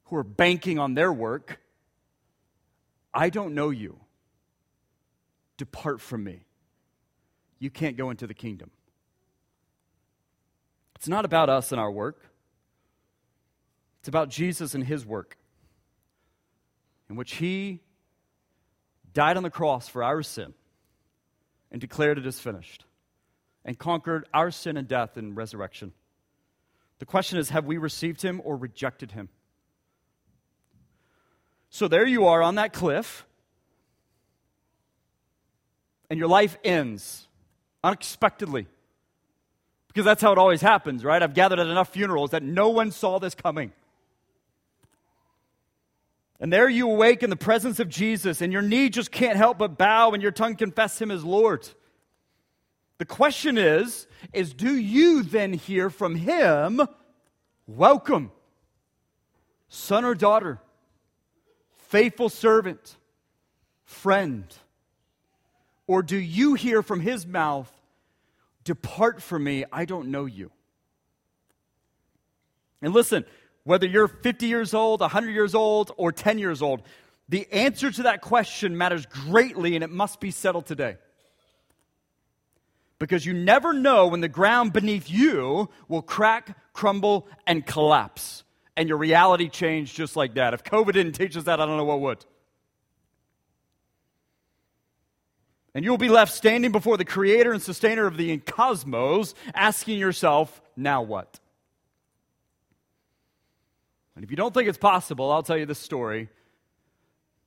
who 0.05 0.17
are 0.17 0.23
banking 0.23 0.77
on 0.77 0.95
their 0.95 1.13
work, 1.13 1.61
I 3.13 3.29
don't 3.29 3.53
know 3.53 3.69
you. 3.69 3.99
Depart 5.57 6.01
from 6.01 6.23
me. 6.23 6.45
You 7.59 7.69
can't 7.69 7.95
go 7.95 8.09
into 8.09 8.27
the 8.27 8.33
kingdom. 8.33 8.71
It's 10.99 11.07
not 11.07 11.23
about 11.23 11.49
us 11.49 11.71
and 11.71 11.79
our 11.79 11.89
work, 11.89 12.19
it's 14.01 14.09
about 14.09 14.27
Jesus 14.27 14.75
and 14.75 14.83
his 14.83 15.05
work, 15.05 15.37
in 17.09 17.15
which 17.15 17.35
he 17.35 17.79
died 19.13 19.37
on 19.37 19.43
the 19.43 19.49
cross 19.49 19.87
for 19.87 20.03
our 20.03 20.21
sin 20.21 20.53
and 21.71 21.79
declared 21.79 22.17
it 22.17 22.25
as 22.25 22.37
finished 22.37 22.83
and 23.63 23.79
conquered 23.79 24.27
our 24.33 24.51
sin 24.51 24.75
and 24.75 24.89
death 24.89 25.17
in 25.17 25.35
resurrection. 25.35 25.93
The 26.99 27.05
question 27.05 27.39
is 27.39 27.49
have 27.51 27.63
we 27.63 27.77
received 27.77 28.21
him 28.21 28.41
or 28.43 28.57
rejected 28.57 29.13
him? 29.13 29.29
So 31.69 31.87
there 31.87 32.05
you 32.05 32.25
are 32.25 32.41
on 32.41 32.55
that 32.55 32.73
cliff, 32.73 33.25
and 36.09 36.19
your 36.19 36.27
life 36.27 36.57
ends 36.61 37.29
unexpectedly. 37.85 38.67
Because 39.89 40.05
that's 40.05 40.21
how 40.21 40.31
it 40.31 40.37
always 40.37 40.61
happens, 40.61 41.03
right? 41.03 41.21
I've 41.21 41.33
gathered 41.33 41.59
at 41.59 41.67
enough 41.67 41.89
funerals 41.89 42.31
that 42.31 42.43
no 42.43 42.69
one 42.69 42.91
saw 42.91 43.19
this 43.19 43.35
coming. 43.35 43.73
And 46.39 46.53
there 46.53 46.69
you 46.69 46.89
awake 46.89 47.21
in 47.21 47.29
the 47.29 47.35
presence 47.35 47.79
of 47.79 47.89
Jesus, 47.89 48.41
and 48.41 48.53
your 48.53 48.61
knee 48.61 48.89
just 48.89 49.11
can't 49.11 49.35
help 49.35 49.57
but 49.57 49.77
bow, 49.77 50.11
and 50.11 50.23
your 50.23 50.31
tongue 50.31 50.55
confess 50.55 51.01
him 51.01 51.11
as 51.11 51.23
Lord. 51.23 51.67
The 52.97 53.05
question 53.05 53.57
is, 53.57 54.07
is 54.31 54.53
do 54.53 54.75
you 54.75 55.23
then 55.23 55.53
hear 55.53 55.89
from 55.89 56.15
him, 56.15 56.81
welcome, 57.67 58.31
son 59.69 60.05
or 60.05 60.15
daughter, 60.15 60.59
faithful 61.87 62.29
servant, 62.29 62.95
friend? 63.85 64.45
Or 65.87 66.03
do 66.03 66.17
you 66.17 66.53
hear 66.53 66.83
from 66.83 66.99
his 66.99 67.25
mouth, 67.25 67.71
Depart 68.69 69.19
from 69.19 69.45
me, 69.45 69.65
I 69.71 69.85
don't 69.85 70.09
know 70.09 70.25
you. 70.25 70.51
And 72.83 72.93
listen, 72.93 73.25
whether 73.63 73.87
you're 73.87 74.07
50 74.07 74.45
years 74.45 74.75
old, 74.75 74.99
100 75.01 75.31
years 75.31 75.55
old, 75.55 75.91
or 75.97 76.11
10 76.11 76.37
years 76.37 76.61
old, 76.61 76.83
the 77.29 77.51
answer 77.51 77.89
to 77.89 78.03
that 78.03 78.21
question 78.21 78.77
matters 78.77 79.07
greatly 79.07 79.73
and 79.73 79.83
it 79.83 79.89
must 79.89 80.19
be 80.19 80.29
settled 80.29 80.67
today. 80.67 80.97
Because 82.99 83.25
you 83.25 83.33
never 83.33 83.73
know 83.73 84.05
when 84.05 84.21
the 84.21 84.29
ground 84.29 84.71
beneath 84.71 85.09
you 85.09 85.67
will 85.87 86.03
crack, 86.03 86.55
crumble, 86.71 87.27
and 87.47 87.65
collapse. 87.65 88.43
And 88.77 88.87
your 88.87 88.99
reality 88.99 89.49
change 89.49 89.95
just 89.95 90.15
like 90.15 90.35
that. 90.35 90.53
If 90.53 90.63
COVID 90.63 90.93
didn't 90.93 91.13
teach 91.13 91.35
us 91.35 91.45
that, 91.45 91.59
I 91.59 91.65
don't 91.65 91.77
know 91.77 91.85
what 91.85 92.01
would. 92.01 92.23
And 95.73 95.85
you'll 95.85 95.97
be 95.97 96.09
left 96.09 96.33
standing 96.33 96.71
before 96.71 96.97
the 96.97 97.05
creator 97.05 97.51
and 97.51 97.61
sustainer 97.61 98.07
of 98.07 98.17
the 98.17 98.37
cosmos, 98.39 99.35
asking 99.53 99.99
yourself, 99.99 100.61
now 100.75 101.03
what? 101.03 101.39
And 104.15 104.23
if 104.23 104.31
you 104.31 104.37
don't 104.37 104.53
think 104.53 104.67
it's 104.67 104.77
possible, 104.77 105.31
I'll 105.31 105.43
tell 105.43 105.57
you 105.57 105.65
this 105.65 105.79
story. 105.79 106.29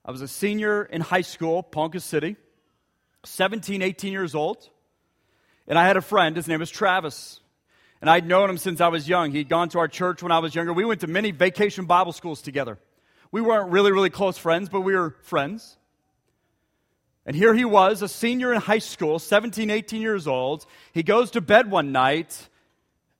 I 0.05 0.11
was 0.11 0.21
a 0.21 0.27
senior 0.27 0.83
in 0.83 1.01
high 1.01 1.21
school, 1.21 1.63
Ponca 1.63 1.99
City, 1.99 2.35
17, 3.25 3.81
18 3.81 4.11
years 4.11 4.35
old. 4.35 4.69
And 5.67 5.77
I 5.77 5.85
had 5.85 5.97
a 5.97 6.01
friend, 6.01 6.35
his 6.35 6.47
name 6.47 6.59
was 6.59 6.71
Travis. 6.71 7.39
And 8.01 8.09
I'd 8.09 8.27
known 8.27 8.49
him 8.49 8.57
since 8.57 8.81
I 8.81 8.89
was 8.89 9.07
young. 9.07 9.31
He'd 9.31 9.47
gone 9.47 9.69
to 9.69 9.79
our 9.79 9.87
church 9.87 10.21
when 10.21 10.31
I 10.31 10.39
was 10.39 10.53
younger. 10.53 10.73
We 10.73 10.83
went 10.83 11.01
to 11.01 11.07
many 11.07 11.31
vacation 11.31 11.85
Bible 11.85 12.11
schools 12.11 12.41
together. 12.41 12.77
We 13.31 13.39
weren't 13.41 13.71
really, 13.71 13.91
really 13.91 14.09
close 14.09 14.37
friends, 14.37 14.67
but 14.67 14.81
we 14.81 14.93
were 14.93 15.15
friends. 15.23 15.77
And 17.25 17.35
here 17.35 17.53
he 17.53 17.63
was, 17.63 18.01
a 18.01 18.07
senior 18.07 18.53
in 18.53 18.59
high 18.59 18.79
school, 18.79 19.17
17, 19.17 19.69
18 19.69 20.01
years 20.01 20.27
old. 20.27 20.65
He 20.91 21.03
goes 21.03 21.31
to 21.31 21.41
bed 21.41 21.71
one 21.71 21.91
night 21.91 22.49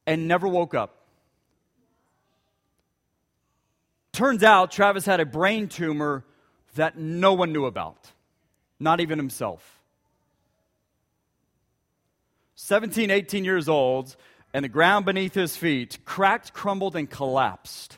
and 0.05 0.27
never 0.27 0.47
woke 0.47 0.73
up. 0.73 0.97
Turns 4.11 4.43
out 4.43 4.71
Travis 4.71 5.05
had 5.05 5.19
a 5.19 5.25
brain 5.25 5.67
tumor 5.67 6.23
that 6.75 6.97
no 6.97 7.33
one 7.33 7.53
knew 7.53 7.65
about, 7.65 8.11
not 8.79 8.99
even 8.99 9.17
himself. 9.17 9.81
17, 12.55 13.09
18 13.09 13.45
years 13.45 13.67
old, 13.67 14.15
and 14.53 14.63
the 14.63 14.69
ground 14.69 15.05
beneath 15.05 15.33
his 15.33 15.57
feet 15.57 15.97
cracked, 16.05 16.53
crumbled, 16.53 16.95
and 16.95 17.09
collapsed. 17.09 17.97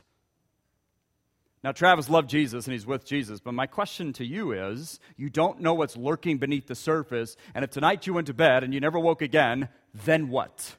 Now, 1.66 1.72
Travis 1.72 2.12
loved 2.12 2.30
Jesus 2.30 2.68
and 2.68 2.74
he's 2.74 2.86
with 2.86 3.08
Jesus, 3.08 3.40
but 3.40 3.56
my 3.56 3.66
question 3.66 4.14
to 4.14 4.24
you 4.24 4.52
is 4.52 5.00
you 5.18 5.32
don't 5.32 5.62
know 5.62 5.74
what's 5.74 5.98
lurking 5.98 6.38
beneath 6.38 6.68
the 6.68 6.76
surface, 6.76 7.36
and 7.56 7.66
if 7.66 7.72
tonight 7.72 8.06
you 8.06 8.14
went 8.14 8.28
to 8.28 8.36
bed 8.36 8.64
and 8.64 8.72
you 8.72 8.80
never 8.80 9.00
woke 9.00 9.24
again, 9.24 9.70
then 9.92 10.30
what? 10.30 10.76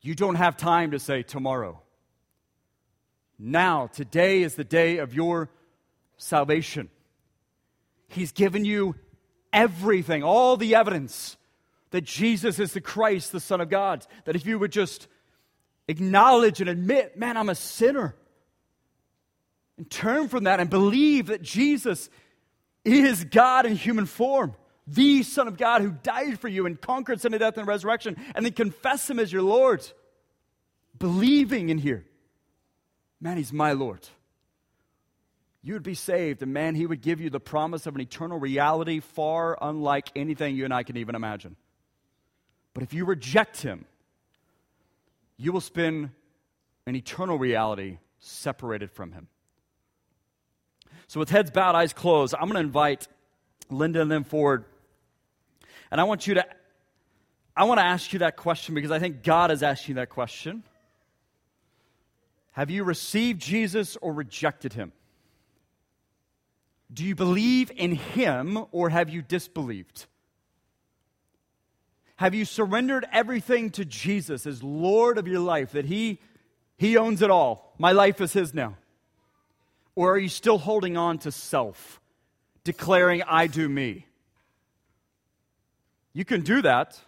You 0.00 0.16
don't 0.16 0.34
have 0.34 0.56
time 0.56 0.90
to 0.90 0.98
say 0.98 1.22
tomorrow. 1.22 1.80
Now, 3.38 3.86
today 3.86 4.42
is 4.42 4.56
the 4.56 4.64
day 4.64 4.98
of 4.98 5.14
your 5.14 5.50
salvation. 6.16 6.90
He's 8.08 8.32
given 8.32 8.64
you 8.64 8.96
everything, 9.52 10.24
all 10.24 10.56
the 10.56 10.74
evidence 10.74 11.36
that 11.92 12.02
Jesus 12.02 12.58
is 12.58 12.72
the 12.72 12.80
Christ, 12.80 13.30
the 13.30 13.38
Son 13.38 13.60
of 13.60 13.70
God. 13.70 14.04
That 14.24 14.34
if 14.34 14.44
you 14.44 14.58
would 14.58 14.72
just 14.72 15.06
acknowledge 15.86 16.60
and 16.60 16.68
admit, 16.68 17.16
man, 17.16 17.36
I'm 17.36 17.50
a 17.50 17.54
sinner, 17.54 18.16
and 19.82 19.90
turn 19.90 20.28
from 20.28 20.44
that 20.44 20.60
and 20.60 20.70
believe 20.70 21.26
that 21.26 21.42
Jesus 21.42 22.08
is 22.84 23.24
God 23.24 23.66
in 23.66 23.74
human 23.74 24.06
form, 24.06 24.54
the 24.86 25.24
Son 25.24 25.48
of 25.48 25.56
God 25.56 25.82
who 25.82 25.90
died 25.90 26.38
for 26.38 26.46
you 26.46 26.66
and 26.66 26.80
conquered 26.80 27.20
sin 27.20 27.34
and 27.34 27.40
death 27.40 27.58
and 27.58 27.66
resurrection, 27.66 28.16
and 28.36 28.46
then 28.46 28.52
confess 28.52 29.10
Him 29.10 29.18
as 29.18 29.32
your 29.32 29.42
Lord, 29.42 29.84
believing 30.96 31.68
in 31.68 31.78
here, 31.78 32.06
man, 33.20 33.36
He's 33.36 33.52
my 33.52 33.72
Lord. 33.72 34.08
You 35.64 35.74
would 35.74 35.82
be 35.82 35.94
saved, 35.94 36.42
and 36.42 36.52
man, 36.52 36.76
He 36.76 36.86
would 36.86 37.00
give 37.00 37.20
you 37.20 37.28
the 37.28 37.40
promise 37.40 37.84
of 37.86 37.96
an 37.96 38.00
eternal 38.00 38.38
reality 38.38 39.00
far 39.00 39.58
unlike 39.60 40.12
anything 40.14 40.54
you 40.54 40.64
and 40.64 40.72
I 40.72 40.84
can 40.84 40.96
even 40.96 41.16
imagine. 41.16 41.56
But 42.72 42.84
if 42.84 42.94
you 42.94 43.04
reject 43.04 43.62
him, 43.62 43.84
you 45.36 45.50
will 45.52 45.60
spend 45.60 46.10
an 46.86 46.94
eternal 46.94 47.36
reality 47.36 47.98
separated 48.20 48.92
from 48.92 49.10
him. 49.10 49.26
So, 51.12 51.20
with 51.20 51.28
heads 51.28 51.50
bowed, 51.50 51.74
eyes 51.74 51.92
closed, 51.92 52.34
I'm 52.34 52.44
going 52.44 52.54
to 52.54 52.60
invite 52.60 53.06
Linda 53.68 54.00
and 54.00 54.10
them 54.10 54.24
forward. 54.24 54.64
And 55.90 56.00
I 56.00 56.04
want 56.04 56.26
you 56.26 56.32
to, 56.32 56.46
I 57.54 57.64
want 57.64 57.80
to 57.80 57.84
ask 57.84 58.14
you 58.14 58.20
that 58.20 58.38
question 58.38 58.74
because 58.74 58.90
I 58.90 58.98
think 58.98 59.22
God 59.22 59.50
has 59.50 59.62
asked 59.62 59.86
you 59.88 59.96
that 59.96 60.08
question. 60.08 60.62
Have 62.52 62.70
you 62.70 62.82
received 62.82 63.42
Jesus 63.42 63.98
or 64.00 64.14
rejected 64.14 64.72
him? 64.72 64.90
Do 66.90 67.04
you 67.04 67.14
believe 67.14 67.70
in 67.76 67.94
him 67.94 68.64
or 68.72 68.88
have 68.88 69.10
you 69.10 69.20
disbelieved? 69.20 70.06
Have 72.16 72.34
you 72.34 72.46
surrendered 72.46 73.04
everything 73.12 73.68
to 73.72 73.84
Jesus 73.84 74.46
as 74.46 74.62
Lord 74.62 75.18
of 75.18 75.28
your 75.28 75.40
life, 75.40 75.72
that 75.72 75.84
He, 75.84 76.20
he 76.78 76.96
owns 76.96 77.20
it 77.20 77.30
all? 77.30 77.74
My 77.76 77.92
life 77.92 78.22
is 78.22 78.32
His 78.32 78.54
now. 78.54 78.78
Or 79.94 80.12
are 80.12 80.18
you 80.18 80.28
still 80.28 80.58
holding 80.58 80.96
on 80.96 81.18
to 81.18 81.32
self, 81.32 82.00
declaring, 82.64 83.22
I 83.22 83.46
do 83.46 83.68
me? 83.68 84.06
You 86.12 86.24
can 86.24 86.42
do 86.42 86.62
that. 86.62 86.98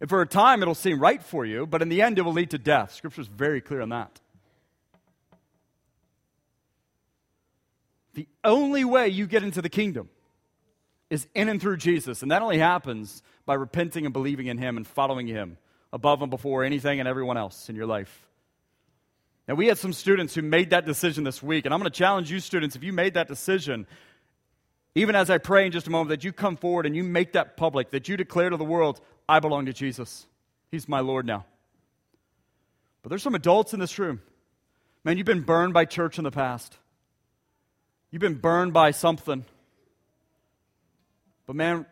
And 0.00 0.08
for 0.08 0.20
a 0.20 0.26
time, 0.26 0.62
it'll 0.62 0.74
seem 0.74 0.98
right 1.00 1.22
for 1.22 1.44
you, 1.44 1.66
but 1.66 1.80
in 1.80 1.88
the 1.88 2.02
end, 2.02 2.18
it 2.18 2.22
will 2.22 2.32
lead 2.32 2.50
to 2.50 2.58
death. 2.58 2.92
Scripture 2.92 3.20
is 3.20 3.28
very 3.28 3.60
clear 3.60 3.80
on 3.80 3.90
that. 3.90 4.20
The 8.14 8.26
only 8.44 8.84
way 8.84 9.08
you 9.08 9.26
get 9.26 9.42
into 9.42 9.62
the 9.62 9.68
kingdom 9.68 10.10
is 11.08 11.26
in 11.34 11.48
and 11.48 11.60
through 11.60 11.76
Jesus. 11.76 12.22
And 12.22 12.30
that 12.30 12.42
only 12.42 12.58
happens 12.58 13.22
by 13.46 13.54
repenting 13.54 14.04
and 14.04 14.12
believing 14.12 14.46
in 14.46 14.58
Him 14.58 14.76
and 14.76 14.86
following 14.86 15.26
Him 15.26 15.56
above 15.92 16.22
and 16.22 16.30
before 16.30 16.64
anything 16.64 17.00
and 17.00 17.08
everyone 17.08 17.36
else 17.36 17.68
in 17.68 17.76
your 17.76 17.86
life. 17.86 18.26
Now, 19.52 19.56
we 19.56 19.66
had 19.66 19.76
some 19.76 19.92
students 19.92 20.34
who 20.34 20.40
made 20.40 20.70
that 20.70 20.86
decision 20.86 21.24
this 21.24 21.42
week, 21.42 21.66
and 21.66 21.74
I'm 21.74 21.80
going 21.80 21.92
to 21.92 21.94
challenge 21.94 22.30
you, 22.30 22.40
students, 22.40 22.74
if 22.74 22.82
you 22.82 22.90
made 22.90 23.12
that 23.14 23.28
decision, 23.28 23.86
even 24.94 25.14
as 25.14 25.28
I 25.28 25.36
pray 25.36 25.66
in 25.66 25.72
just 25.72 25.86
a 25.86 25.90
moment, 25.90 26.08
that 26.08 26.24
you 26.24 26.32
come 26.32 26.56
forward 26.56 26.86
and 26.86 26.96
you 26.96 27.04
make 27.04 27.34
that 27.34 27.54
public, 27.58 27.90
that 27.90 28.08
you 28.08 28.16
declare 28.16 28.48
to 28.48 28.56
the 28.56 28.64
world, 28.64 29.02
I 29.28 29.40
belong 29.40 29.66
to 29.66 29.74
Jesus. 29.74 30.26
He's 30.70 30.88
my 30.88 31.00
Lord 31.00 31.26
now. 31.26 31.44
But 33.02 33.10
there's 33.10 33.22
some 33.22 33.34
adults 33.34 33.74
in 33.74 33.80
this 33.80 33.98
room. 33.98 34.22
Man, 35.04 35.18
you've 35.18 35.26
been 35.26 35.42
burned 35.42 35.74
by 35.74 35.84
church 35.84 36.16
in 36.16 36.24
the 36.24 36.30
past. 36.30 36.78
You've 38.10 38.20
been 38.20 38.38
burned 38.38 38.72
by 38.72 38.92
something. 38.92 39.44
But 41.46 41.56
man, 41.56 41.84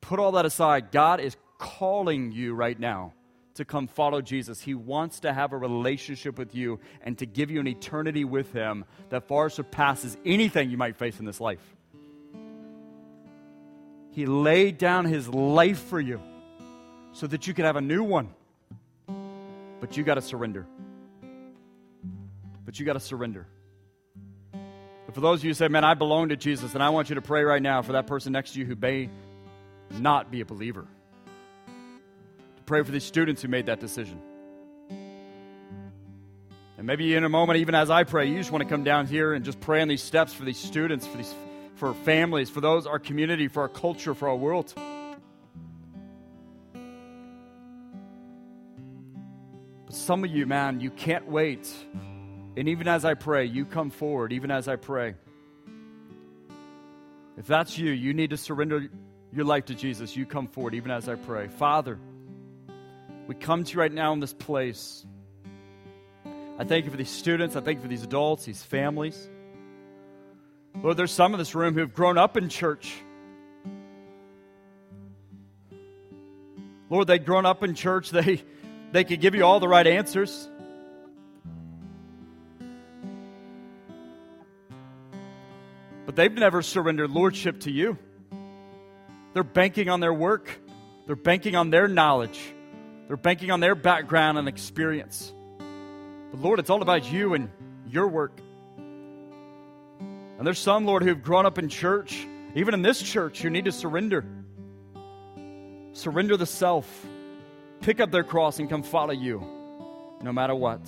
put 0.00 0.20
all 0.20 0.30
that 0.30 0.46
aside. 0.46 0.92
God 0.92 1.18
is 1.18 1.36
calling 1.58 2.30
you 2.30 2.54
right 2.54 2.78
now 2.78 3.14
to 3.54 3.64
come 3.64 3.86
follow 3.86 4.20
Jesus. 4.20 4.60
He 4.60 4.74
wants 4.74 5.20
to 5.20 5.32
have 5.32 5.52
a 5.52 5.56
relationship 5.56 6.38
with 6.38 6.54
you 6.54 6.80
and 7.02 7.18
to 7.18 7.26
give 7.26 7.50
you 7.50 7.60
an 7.60 7.66
eternity 7.66 8.24
with 8.24 8.52
Him 8.52 8.84
that 9.08 9.26
far 9.26 9.50
surpasses 9.50 10.16
anything 10.24 10.70
you 10.70 10.76
might 10.76 10.96
face 10.96 11.18
in 11.18 11.24
this 11.24 11.40
life. 11.40 11.62
He 14.12 14.26
laid 14.26 14.78
down 14.78 15.04
His 15.04 15.28
life 15.28 15.78
for 15.78 16.00
you 16.00 16.20
so 17.12 17.26
that 17.26 17.46
you 17.46 17.54
could 17.54 17.64
have 17.64 17.76
a 17.76 17.80
new 17.80 18.02
one. 18.02 18.30
But 19.80 19.96
you 19.96 20.04
got 20.04 20.14
to 20.14 20.22
surrender. 20.22 20.66
But 22.64 22.78
you 22.78 22.86
got 22.86 22.92
to 22.94 23.00
surrender. 23.00 23.46
But 24.52 25.14
for 25.14 25.20
those 25.20 25.40
of 25.40 25.44
you 25.44 25.50
who 25.50 25.54
say, 25.54 25.68
man, 25.68 25.84
I 25.84 25.94
belong 25.94 26.28
to 26.28 26.36
Jesus, 26.36 26.74
and 26.74 26.82
I 26.82 26.90
want 26.90 27.08
you 27.08 27.16
to 27.16 27.22
pray 27.22 27.42
right 27.42 27.62
now 27.62 27.82
for 27.82 27.92
that 27.92 28.06
person 28.06 28.32
next 28.32 28.52
to 28.52 28.60
you 28.60 28.66
who 28.66 28.76
may 28.76 29.10
not 29.90 30.30
be 30.30 30.40
a 30.40 30.44
believer. 30.44 30.86
Pray 32.70 32.84
for 32.84 32.92
these 32.92 33.02
students 33.02 33.42
who 33.42 33.48
made 33.48 33.66
that 33.66 33.80
decision. 33.80 34.22
And 36.78 36.86
maybe 36.86 37.16
in 37.16 37.24
a 37.24 37.28
moment, 37.28 37.58
even 37.58 37.74
as 37.74 37.90
I 37.90 38.04
pray, 38.04 38.28
you 38.28 38.38
just 38.38 38.52
want 38.52 38.62
to 38.62 38.68
come 38.68 38.84
down 38.84 39.08
here 39.08 39.32
and 39.34 39.44
just 39.44 39.58
pray 39.58 39.82
on 39.82 39.88
these 39.88 40.04
steps 40.04 40.32
for 40.32 40.44
these 40.44 40.56
students, 40.56 41.04
for 41.04 41.16
these 41.16 41.34
for 41.74 41.94
families, 41.94 42.48
for 42.48 42.60
those 42.60 42.86
our 42.86 43.00
community, 43.00 43.48
for 43.48 43.62
our 43.62 43.68
culture, 43.68 44.14
for 44.14 44.28
our 44.28 44.36
world. 44.36 44.72
But 49.86 49.96
some 49.96 50.22
of 50.22 50.30
you, 50.30 50.46
man, 50.46 50.78
you 50.78 50.92
can't 50.92 51.28
wait 51.28 51.68
and 52.56 52.68
even 52.68 52.86
as 52.86 53.04
I 53.04 53.14
pray, 53.14 53.46
you 53.46 53.64
come 53.64 53.90
forward, 53.90 54.32
even 54.32 54.52
as 54.52 54.68
I 54.68 54.76
pray. 54.76 55.16
If 57.36 57.48
that's 57.48 57.76
you, 57.76 57.90
you 57.90 58.14
need 58.14 58.30
to 58.30 58.36
surrender 58.36 58.88
your 59.32 59.44
life 59.44 59.64
to 59.64 59.74
Jesus. 59.74 60.14
You 60.14 60.24
come 60.24 60.46
forward, 60.46 60.74
even 60.74 60.92
as 60.92 61.08
I 61.08 61.16
pray. 61.16 61.48
Father, 61.48 61.98
we 63.30 63.36
come 63.36 63.62
to 63.62 63.74
you 63.74 63.78
right 63.78 63.92
now 63.92 64.12
in 64.12 64.18
this 64.18 64.32
place. 64.32 65.06
I 66.58 66.64
thank 66.64 66.84
you 66.84 66.90
for 66.90 66.96
these 66.96 67.08
students. 67.08 67.54
I 67.54 67.60
thank 67.60 67.76
you 67.76 67.82
for 67.82 67.86
these 67.86 68.02
adults, 68.02 68.44
these 68.44 68.60
families. 68.60 69.30
Lord, 70.82 70.96
there's 70.96 71.12
some 71.12 71.32
in 71.32 71.38
this 71.38 71.54
room 71.54 71.74
who 71.74 71.78
have 71.78 71.94
grown 71.94 72.18
up 72.18 72.36
in 72.36 72.48
church. 72.48 72.92
Lord, 76.90 77.06
they've 77.06 77.24
grown 77.24 77.46
up 77.46 77.62
in 77.62 77.76
church. 77.76 78.10
They, 78.12 78.42
they 78.90 79.04
could 79.04 79.20
give 79.20 79.36
you 79.36 79.44
all 79.44 79.60
the 79.60 79.68
right 79.68 79.86
answers. 79.86 80.48
but 86.04 86.16
they've 86.16 86.32
never 86.32 86.62
surrendered 86.62 87.08
lordship 87.08 87.60
to 87.60 87.70
you. 87.70 87.96
They're 89.32 89.44
banking 89.44 89.88
on 89.88 90.00
their 90.00 90.12
work, 90.12 90.50
they're 91.06 91.14
banking 91.14 91.54
on 91.54 91.70
their 91.70 91.86
knowledge, 91.86 92.40
they're 93.10 93.16
banking 93.16 93.50
on 93.50 93.58
their 93.58 93.74
background 93.74 94.38
and 94.38 94.46
experience. 94.46 95.32
But 96.30 96.40
Lord, 96.40 96.60
it's 96.60 96.70
all 96.70 96.80
about 96.80 97.10
you 97.10 97.34
and 97.34 97.50
your 97.88 98.06
work. 98.06 98.38
And 99.98 100.46
there's 100.46 100.60
some, 100.60 100.84
Lord, 100.84 101.02
who've 101.02 101.20
grown 101.20 101.44
up 101.44 101.58
in 101.58 101.68
church, 101.68 102.24
even 102.54 102.72
in 102.72 102.82
this 102.82 103.02
church, 103.02 103.42
who 103.42 103.50
need 103.50 103.64
to 103.64 103.72
surrender. 103.72 104.24
Surrender 105.92 106.36
the 106.36 106.46
self, 106.46 106.86
pick 107.80 107.98
up 107.98 108.12
their 108.12 108.22
cross, 108.22 108.60
and 108.60 108.70
come 108.70 108.84
follow 108.84 109.10
you, 109.10 109.40
no 110.22 110.32
matter 110.32 110.54
what. 110.54 110.80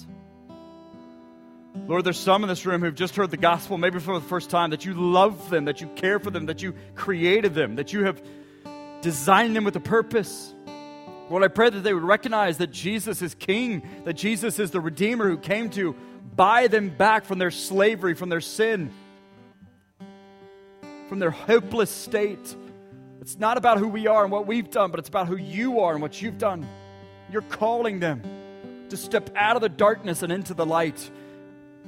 Lord, 1.88 2.04
there's 2.04 2.20
some 2.20 2.44
in 2.44 2.48
this 2.48 2.64
room 2.64 2.82
who've 2.82 2.94
just 2.94 3.16
heard 3.16 3.32
the 3.32 3.36
gospel, 3.36 3.78
maybe 3.78 3.98
for 3.98 4.14
the 4.14 4.24
first 4.24 4.48
time, 4.48 4.70
that 4.70 4.84
you 4.84 4.94
love 4.94 5.50
them, 5.50 5.64
that 5.64 5.80
you 5.80 5.88
care 5.96 6.20
for 6.20 6.30
them, 6.30 6.46
that 6.46 6.62
you 6.62 6.74
created 6.94 7.54
them, 7.54 7.74
that 7.74 7.92
you 7.92 8.04
have 8.04 8.22
designed 9.00 9.56
them 9.56 9.64
with 9.64 9.74
a 9.74 9.80
purpose. 9.80 10.54
Lord, 11.32 11.44
I 11.44 11.48
pray 11.48 11.70
that 11.70 11.80
they 11.80 11.94
would 11.94 12.02
recognize 12.02 12.58
that 12.58 12.70
Jesus 12.70 13.22
is 13.22 13.34
King, 13.34 13.82
that 14.04 14.12
Jesus 14.12 14.58
is 14.58 14.70
the 14.70 14.82
Redeemer 14.82 15.26
who 15.26 15.38
came 15.38 15.70
to 15.70 15.96
buy 16.36 16.66
them 16.66 16.90
back 16.90 17.24
from 17.24 17.38
their 17.38 17.50
slavery, 17.50 18.12
from 18.12 18.28
their 18.28 18.42
sin, 18.42 18.92
from 21.08 21.20
their 21.20 21.30
hopeless 21.30 21.88
state. 21.88 22.54
It's 23.22 23.38
not 23.38 23.56
about 23.56 23.78
who 23.78 23.88
we 23.88 24.06
are 24.06 24.24
and 24.24 24.30
what 24.30 24.46
we've 24.46 24.68
done, 24.68 24.90
but 24.90 25.00
it's 25.00 25.08
about 25.08 25.26
who 25.26 25.36
you 25.36 25.80
are 25.80 25.94
and 25.94 26.02
what 26.02 26.20
you've 26.20 26.36
done. 26.36 26.68
You're 27.30 27.40
calling 27.40 27.98
them 27.98 28.20
to 28.90 28.96
step 28.98 29.30
out 29.34 29.56
of 29.56 29.62
the 29.62 29.70
darkness 29.70 30.22
and 30.22 30.30
into 30.30 30.52
the 30.52 30.66
light, 30.66 31.10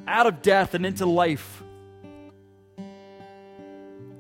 out 0.09 0.27
of 0.27 0.41
death 0.41 0.73
and 0.73 0.87
into 0.87 1.05
life. 1.05 1.63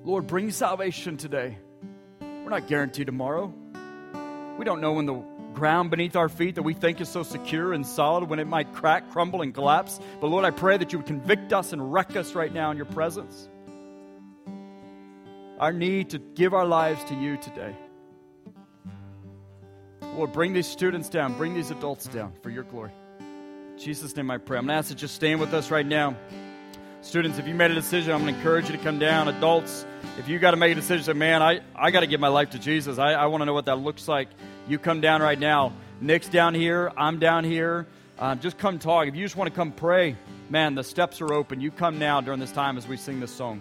Lord, 0.05 0.27
bring 0.27 0.51
salvation 0.51 1.17
today. 1.17 1.57
We're 2.21 2.51
not 2.51 2.67
guaranteed 2.67 3.07
tomorrow. 3.07 3.55
We 4.59 4.65
don't 4.65 4.81
know 4.81 4.93
when 4.93 5.07
the 5.07 5.23
ground 5.55 5.91
beneath 5.91 6.17
our 6.17 6.29
feet 6.29 6.57
that 6.57 6.63
we 6.63 6.75
think 6.75 7.01
is 7.01 7.09
so 7.09 7.23
secure 7.23 7.73
and 7.73 7.87
solid 7.87 8.29
when 8.29 8.39
it 8.39 8.47
might 8.47 8.73
crack, 8.73 9.11
crumble, 9.11 9.43
and 9.43 9.55
collapse. 9.55 10.01
But 10.21 10.29
Lord, 10.29 10.45
I 10.45 10.51
pray 10.51 10.77
that 10.77 10.93
you 10.93 10.99
would 10.99 11.07
convict 11.07 11.53
us 11.53 11.73
and 11.73 11.93
wreck 11.93 12.17
us 12.17 12.35
right 12.35 12.53
now 12.53 12.71
in 12.71 12.77
your 12.77 12.87
presence. 12.87 13.49
Our 15.59 15.73
need 15.73 16.11
to 16.11 16.19
give 16.19 16.53
our 16.53 16.67
lives 16.67 17.03
to 17.05 17.15
you 17.15 17.37
today. 17.37 17.75
Lord, 20.17 20.33
bring 20.33 20.53
these 20.53 20.67
students 20.67 21.09
down, 21.09 21.37
bring 21.37 21.55
these 21.55 21.71
adults 21.71 22.07
down 22.07 22.33
for 22.43 22.51
your 22.51 22.65
glory. 22.65 22.93
In 23.21 23.79
Jesus' 23.79 24.15
name 24.15 24.31
I 24.31 24.39
pray. 24.39 24.59
I'm 24.59 24.67
going 24.67 24.75
to 24.75 24.79
ask 24.79 24.89
that 24.91 25.03
you 25.03 25.09
stand 25.09 25.41
with 25.41 25.53
us 25.55 25.71
right 25.71 25.87
now. 25.87 26.17
Students, 27.05 27.39
if 27.39 27.47
you 27.47 27.55
made 27.55 27.71
a 27.71 27.75
decision, 27.75 28.13
I'm 28.15 28.23
going 28.23 28.33
to 28.33 28.39
encourage 28.39 28.71
you 28.71 28.77
to 28.79 28.83
come 28.83 28.99
down. 28.99 29.29
Adults, 29.29 29.85
if 30.19 30.27
you 30.27 30.39
got 30.39 30.53
to 30.53 30.57
make 30.57 30.73
a 30.73 30.75
decision, 30.75 31.05
say, 31.05 31.13
man, 31.13 31.43
I, 31.43 31.61
I 31.77 31.91
got 31.91 32.01
to 32.01 32.07
give 32.07 32.19
my 32.19 32.29
life 32.29 32.51
to 32.51 32.59
Jesus. 32.59 32.97
I, 32.99 33.13
I 33.13 33.27
want 33.27 33.43
to 33.43 33.45
know 33.45 33.53
what 33.53 33.67
that 33.67 33.79
looks 33.79 34.09
like. 34.09 34.29
You 34.67 34.79
come 34.79 35.03
down 35.03 35.21
right 35.21 35.39
now. 35.39 35.75
Nick's 36.01 36.29
down 36.29 36.55
here. 36.55 36.91
I'm 36.97 37.19
down 37.19 37.45
here. 37.45 37.87
Um, 38.19 38.41
just 38.41 38.57
come 38.57 38.79
talk. 38.79 39.07
If 39.07 39.15
you 39.15 39.23
just 39.23 39.37
want 39.37 39.51
to 39.51 39.55
come 39.55 39.71
pray, 39.71 40.17
man, 40.49 40.75
the 40.75 40.83
steps 40.83 41.21
are 41.21 41.31
open. 41.35 41.61
You 41.61 41.71
come 41.71 41.99
now 41.99 42.23
during 42.23 42.41
this 42.41 42.53
time 42.53 42.79
as 42.79 42.89
we 42.89 42.97
sing 42.97 43.21
this 43.21 43.31
song. 43.31 43.61